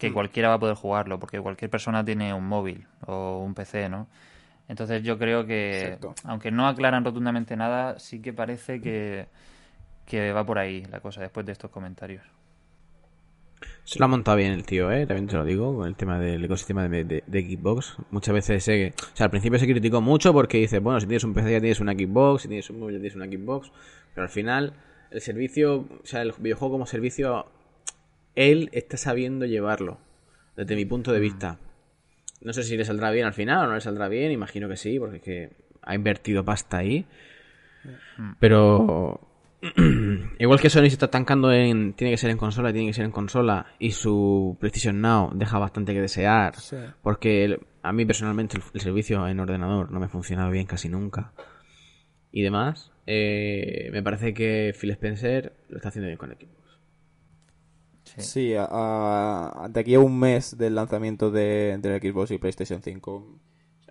que 0.00 0.10
mm. 0.10 0.14
cualquiera 0.14 0.48
va 0.48 0.54
a 0.54 0.58
poder 0.58 0.74
jugarlo, 0.74 1.20
porque 1.20 1.40
cualquier 1.40 1.70
persona 1.70 2.04
tiene 2.04 2.32
un 2.32 2.46
móvil 2.46 2.86
o 3.06 3.38
un 3.38 3.54
PC, 3.54 3.88
¿no? 3.88 4.08
Entonces 4.66 5.02
yo 5.02 5.18
creo 5.18 5.46
que, 5.46 5.98
aunque 6.24 6.50
no 6.50 6.66
aclaran 6.66 7.04
rotundamente 7.04 7.56
nada, 7.56 7.98
sí 7.98 8.22
que 8.22 8.32
parece 8.32 8.80
que, 8.80 9.26
que 10.06 10.32
va 10.32 10.44
por 10.44 10.58
ahí 10.58 10.84
la 10.86 11.00
cosa 11.00 11.20
después 11.20 11.44
de 11.44 11.52
estos 11.52 11.70
comentarios. 11.70 12.24
Se 13.90 13.98
lo 13.98 14.04
ha 14.04 14.08
montado 14.08 14.36
bien 14.36 14.52
el 14.52 14.64
tío, 14.64 14.92
¿eh? 14.92 15.04
También 15.04 15.26
te 15.26 15.36
lo 15.36 15.44
digo, 15.44 15.74
con 15.74 15.88
el 15.88 15.96
tema 15.96 16.20
del 16.20 16.44
ecosistema 16.44 16.88
de, 16.88 17.02
de, 17.04 17.42
Xbox. 17.42 17.96
Muchas 18.12 18.32
veces 18.32 18.62
sé 18.62 18.94
O 18.96 19.16
sea, 19.16 19.24
al 19.24 19.30
principio 19.30 19.58
se 19.58 19.66
criticó 19.66 20.00
mucho 20.00 20.32
porque 20.32 20.58
dice, 20.58 20.78
bueno, 20.78 21.00
si 21.00 21.08
tienes 21.08 21.24
un 21.24 21.34
PC 21.34 21.50
ya 21.50 21.58
tienes 21.58 21.80
una 21.80 21.94
Xbox, 21.94 22.42
si 22.42 22.48
tienes 22.48 22.70
un 22.70 22.78
móvil 22.78 22.94
ya 22.94 23.00
tienes 23.00 23.16
una 23.16 23.26
Xbox. 23.26 23.72
Pero 24.14 24.22
al 24.22 24.28
final, 24.28 24.74
el 25.10 25.20
servicio, 25.20 25.88
o 26.04 26.06
sea, 26.06 26.22
el 26.22 26.32
videojuego 26.38 26.74
como 26.74 26.86
servicio, 26.86 27.46
él 28.36 28.68
está 28.70 28.96
sabiendo 28.96 29.44
llevarlo. 29.44 29.98
Desde 30.54 30.76
mi 30.76 30.84
punto 30.84 31.10
de 31.10 31.18
mm. 31.18 31.22
vista. 31.22 31.58
No 32.42 32.52
sé 32.52 32.62
si 32.62 32.76
le 32.76 32.84
saldrá 32.84 33.10
bien 33.10 33.26
al 33.26 33.34
final 33.34 33.64
o 33.64 33.66
no 33.66 33.74
le 33.74 33.80
saldrá 33.80 34.06
bien, 34.06 34.30
imagino 34.30 34.68
que 34.68 34.76
sí, 34.76 35.00
porque 35.00 35.16
es 35.16 35.22
que 35.22 35.50
ha 35.82 35.96
invertido 35.96 36.44
pasta 36.44 36.76
ahí. 36.78 37.06
Mm. 38.18 38.34
Pero 38.38 39.20
Igual 40.38 40.60
que 40.60 40.70
Sony 40.70 40.82
se 40.82 40.88
está 40.88 41.10
tancando 41.10 41.52
en. 41.52 41.92
Tiene 41.92 42.12
que 42.12 42.16
ser 42.16 42.30
en 42.30 42.38
consola, 42.38 42.72
tiene 42.72 42.88
que 42.88 42.94
ser 42.94 43.04
en 43.04 43.10
consola. 43.10 43.66
Y 43.78 43.90
su 43.90 44.56
PlayStation 44.58 45.00
Now 45.00 45.30
deja 45.34 45.58
bastante 45.58 45.92
que 45.92 46.00
desear. 46.00 46.54
Porque 47.02 47.60
a 47.82 47.92
mí 47.92 48.06
personalmente 48.06 48.58
el, 48.72 48.80
servicio 48.80 49.26
en 49.28 49.40
ordenador 49.40 49.90
no 49.90 50.00
me 50.00 50.06
ha 50.06 50.08
funcionado 50.08 50.50
bien 50.50 50.66
casi 50.66 50.88
nunca. 50.88 51.32
Y 52.32 52.42
demás. 52.42 52.92
Eh, 53.06 53.90
me 53.92 54.02
parece 54.02 54.32
que 54.32 54.72
Phil 54.78 54.92
Spencer 54.92 55.52
lo 55.68 55.76
está 55.76 55.88
haciendo 55.88 56.06
bien 56.06 56.18
con 56.18 56.30
el 56.30 56.36
equipo. 56.36 56.60
Sí, 58.16 58.48
de 58.50 59.80
aquí 59.80 59.94
a 59.94 60.00
un 60.00 60.18
mes 60.18 60.56
del 60.58 60.74
lanzamiento 60.74 61.30
de, 61.30 61.78
del 61.80 62.00
Xbox 62.00 62.32
y 62.32 62.38
PlayStation 62.38 62.82
5, 62.82 63.38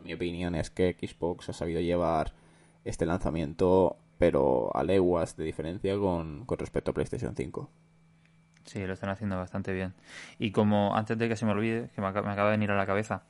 mi 0.04 0.14
opinión 0.14 0.56
es 0.56 0.70
que 0.70 0.96
Xbox 1.00 1.50
ha 1.50 1.54
sabido 1.54 1.80
llevar 1.80 2.34
este 2.84 3.06
lanzamiento 3.06 3.98
pero 4.20 4.70
a 4.76 4.84
leguas 4.84 5.36
de 5.38 5.46
diferencia 5.46 5.98
con, 5.98 6.46
respecto 6.46 6.92
a 6.92 6.94
PlayStation 6.94 7.34
5. 7.36 7.70
Sí, 8.66 8.86
lo 8.86 8.94
están 8.94 9.10
haciendo 9.10 9.38
bastante 9.38 9.74
bien. 9.74 9.94
Y 10.38 10.52
como 10.52 10.96
antes 10.96 11.18
de 11.18 11.28
que 11.30 11.36
se 11.38 11.46
me 11.46 11.54
olvide, 11.54 11.90
que 11.96 12.02
me 12.02 12.08
acaba, 12.08 12.46
de 12.46 12.52
venir 12.52 12.70
a 12.70 12.78
la 12.78 12.86
cabeza, 12.86 13.24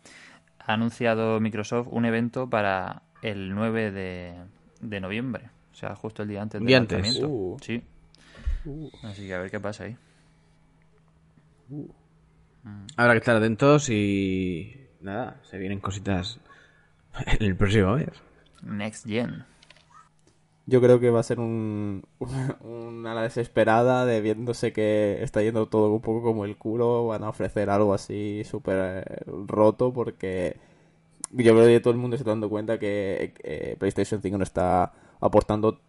ha 0.59 0.73
anunciado 0.73 1.39
Microsoft 1.39 1.87
un 1.91 2.05
evento 2.05 2.49
para 2.49 3.03
el 3.21 3.53
9 3.53 3.91
de, 4.81 4.99
noviembre. 4.99 5.51
O 5.71 5.75
sea, 5.75 5.95
justo 5.95 6.23
el 6.23 6.29
día 6.29 6.41
antes 6.41 6.59
del 6.59 6.71
lanzamiento. 6.71 7.29
Uh. 7.29 7.57
Sí. 7.61 7.83
Uh. 8.65 8.89
Así 9.03 9.27
que 9.27 9.33
a 9.35 9.39
ver 9.39 9.51
qué 9.51 9.59
pasa 9.59 9.85
ahí. 9.85 9.95
Uh. 11.69 11.87
Habrá 12.97 13.13
que 13.13 13.19
estar 13.19 13.35
atentos 13.35 13.89
y 13.89 14.75
nada, 15.01 15.39
se 15.43 15.57
vienen 15.59 15.79
cositas 15.79 16.39
en 17.39 17.45
el 17.45 17.55
próximo 17.55 17.95
mes. 17.95 18.09
Next 18.63 19.05
Gen 19.05 19.45
yo 20.69 20.81
creo 20.81 20.99
que 20.99 21.09
va 21.09 21.19
a 21.19 21.23
ser 21.23 21.39
un, 21.39 22.03
una 22.61 23.21
desesperada 23.21 24.05
de 24.05 24.21
viéndose 24.21 24.71
que 24.73 25.21
está 25.23 25.41
yendo 25.41 25.67
todo 25.67 25.91
un 25.93 26.01
poco 26.01 26.21
como 26.23 26.45
el 26.45 26.57
culo, 26.57 27.07
van 27.07 27.23
a 27.23 27.29
ofrecer 27.29 27.69
algo 27.69 27.93
así 27.93 28.43
súper 28.45 29.03
eh, 29.07 29.23
roto 29.47 29.91
porque 29.93 30.57
yo 31.31 31.53
creo 31.53 31.65
que 31.65 31.79
todo 31.79 31.93
el 31.93 31.99
mundo 31.99 32.17
se 32.17 32.21
está 32.23 32.31
dando 32.31 32.49
cuenta 32.49 32.79
que 32.79 33.33
eh, 33.43 33.75
PlayStation 33.79 34.21
5 34.21 34.37
no 34.37 34.43
está 34.43 34.93
aportando 35.19 35.79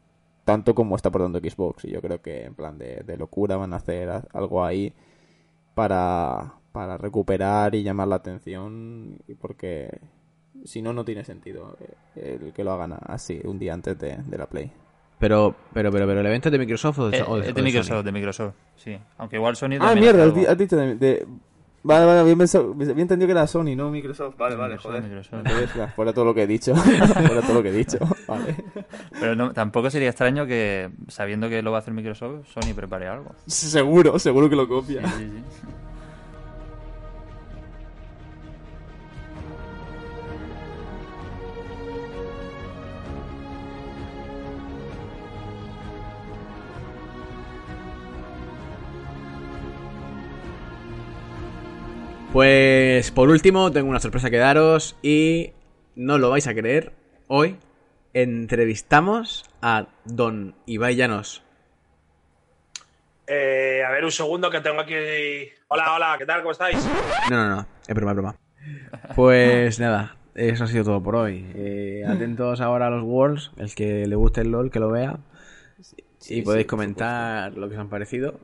tanto 0.44 0.74
como 0.74 0.96
está 0.96 1.10
aportando 1.10 1.38
Xbox 1.40 1.84
y 1.84 1.90
yo 1.90 2.00
creo 2.00 2.22
que 2.22 2.44
en 2.44 2.54
plan 2.54 2.78
de, 2.78 3.02
de 3.06 3.16
locura 3.16 3.56
van 3.56 3.72
a 3.74 3.76
hacer 3.76 4.10
algo 4.32 4.64
ahí 4.64 4.94
para, 5.74 6.54
para 6.72 6.96
recuperar 6.98 7.74
y 7.74 7.82
llamar 7.82 8.08
la 8.08 8.16
atención 8.16 9.18
porque 9.40 10.00
si 10.70 10.82
no, 10.82 10.92
no 10.92 11.04
tiene 11.04 11.24
sentido 11.24 11.76
eh, 12.14 12.38
el 12.40 12.52
que 12.52 12.62
lo 12.62 12.72
hagan 12.72 12.96
así 13.06 13.40
un 13.42 13.58
día 13.58 13.74
antes 13.74 13.98
de, 13.98 14.18
la 14.30 14.46
Play. 14.46 14.70
Pero, 15.18 15.54
pero, 15.74 15.90
pero, 15.90 16.06
pero, 16.06 16.20
¿el 16.20 16.26
evento 16.26 16.48
es 16.48 16.52
de 16.52 16.58
Microsoft 16.58 16.98
o 17.00 17.10
de, 17.10 17.18
eh, 17.18 17.24
o 17.26 17.38
de, 17.38 17.52
de 17.52 17.62
Microsoft? 17.62 18.04
De 18.04 18.12
Microsoft, 18.12 18.54
sí. 18.76 18.96
Aunque 19.18 19.36
igual 19.36 19.56
Sony 19.56 19.78
Ah, 19.80 19.94
mierda, 19.94 20.24
has 20.24 20.56
dicho 20.56 20.76
de, 20.76 21.26
Vale, 21.82 22.04
vale, 22.04 22.24
bien, 22.24 22.38
bien 22.38 23.00
entendido 23.00 23.26
que 23.26 23.32
era 23.32 23.46
Sony, 23.46 23.74
no 23.74 23.90
Microsoft. 23.90 24.36
Vale, 24.36 24.54
vale, 24.54 24.76
joder. 24.76 25.02
Entonces, 25.02 25.94
fuera 25.96 26.12
todo 26.12 26.26
lo 26.26 26.34
que 26.34 26.42
he 26.42 26.46
dicho. 26.46 26.76
fuera 26.76 27.40
todo 27.40 27.54
lo 27.54 27.62
que 27.62 27.70
he 27.70 27.72
dicho. 27.72 27.98
Vale. 28.28 28.54
Pero 29.18 29.34
no, 29.34 29.52
tampoco 29.54 29.88
sería 29.88 30.10
extraño 30.10 30.46
que, 30.46 30.90
sabiendo 31.08 31.48
que 31.48 31.62
lo 31.62 31.70
va 31.70 31.78
a 31.78 31.80
hacer 31.80 31.94
Microsoft, 31.94 32.48
Sony 32.48 32.74
prepare 32.74 33.08
algo. 33.08 33.34
Seguro, 33.46 34.18
seguro 34.18 34.50
que 34.50 34.56
lo 34.56 34.68
copia. 34.68 35.08
Sí, 35.08 35.24
sí, 35.24 35.42
sí. 35.48 35.66
Pues 52.32 53.10
por 53.10 53.28
último, 53.28 53.72
tengo 53.72 53.90
una 53.90 53.98
sorpresa 53.98 54.30
que 54.30 54.36
daros 54.36 54.96
y 55.02 55.50
no 55.96 56.16
lo 56.16 56.30
vais 56.30 56.46
a 56.46 56.54
creer. 56.54 56.92
Hoy 57.26 57.56
entrevistamos 58.12 59.50
a 59.60 59.88
don 60.04 60.54
Ibai 60.64 60.94
Llanos. 60.94 61.42
Eh, 63.26 63.82
a 63.84 63.90
ver, 63.90 64.04
un 64.04 64.12
segundo 64.12 64.48
que 64.48 64.60
tengo 64.60 64.80
aquí. 64.80 64.94
Hola, 65.66 65.94
hola, 65.94 66.16
¿qué 66.18 66.26
tal? 66.26 66.42
¿Cómo 66.42 66.52
estáis? 66.52 66.78
No, 67.30 67.36
no, 67.36 67.56
no, 67.56 67.66
es 67.88 67.94
broma, 67.96 68.12
es 68.12 68.16
broma. 68.16 68.36
Pues 69.16 69.80
nada, 69.80 70.16
eso 70.36 70.64
ha 70.64 70.66
sido 70.68 70.84
todo 70.84 71.02
por 71.02 71.16
hoy. 71.16 71.50
Eh, 71.56 72.04
atentos 72.06 72.60
ahora 72.60 72.86
a 72.86 72.90
los 72.90 73.02
Worlds, 73.02 73.50
el 73.56 73.74
que 73.74 74.06
le 74.06 74.14
guste 74.14 74.42
el 74.42 74.52
LOL, 74.52 74.70
que 74.70 74.78
lo 74.78 74.90
vea. 74.90 75.18
y 76.28 76.42
podéis 76.42 76.68
comentar 76.68 77.54
lo 77.54 77.68
que 77.68 77.74
os 77.74 77.80
han 77.80 77.88
parecido. 77.88 78.38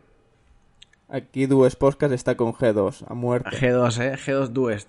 Aquí 1.08 1.46
Dues 1.46 1.76
Podcast 1.76 2.12
está 2.12 2.36
con 2.36 2.52
G2, 2.52 3.04
a 3.08 3.14
muerte. 3.14 3.50
G2, 3.50 4.00
eh, 4.02 4.16
G2 4.16 4.48
Duest. 4.48 4.88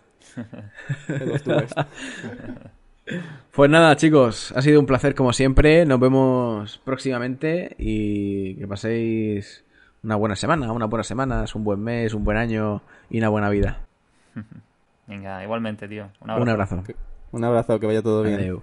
G2 1.08 1.44
Dues. 1.44 1.74
Pues 3.54 3.70
nada, 3.72 3.96
chicos, 3.96 4.52
ha 4.54 4.62
sido 4.62 4.82
un 4.82 4.86
placer 4.86 5.16
como 5.16 5.32
siempre. 5.32 5.86
Nos 5.86 5.98
vemos 5.98 6.82
próximamente 6.84 7.74
y 7.80 8.56
que 8.56 8.68
paséis 8.68 9.64
una 10.04 10.18
buena 10.18 10.36
semana, 10.36 10.74
una 10.74 10.88
buena 10.88 11.06
semana, 11.06 11.46
un 11.56 11.64
buen 11.64 11.80
mes, 11.80 12.14
un 12.14 12.26
buen 12.26 12.36
año 12.38 12.82
y 13.10 13.20
una 13.20 13.30
buena 13.30 13.50
vida. 13.50 13.80
Venga, 15.08 15.42
igualmente, 15.42 15.88
tío. 15.88 16.10
Un 16.20 16.32
Un 16.32 16.50
abrazo. 16.50 16.76
abrazo. 16.76 16.94
Un 17.32 17.44
abrazo, 17.46 17.80
que 17.80 17.88
vaya 17.88 18.02
todo 18.02 18.24
bien. 18.24 18.40
Adeu. 18.42 18.62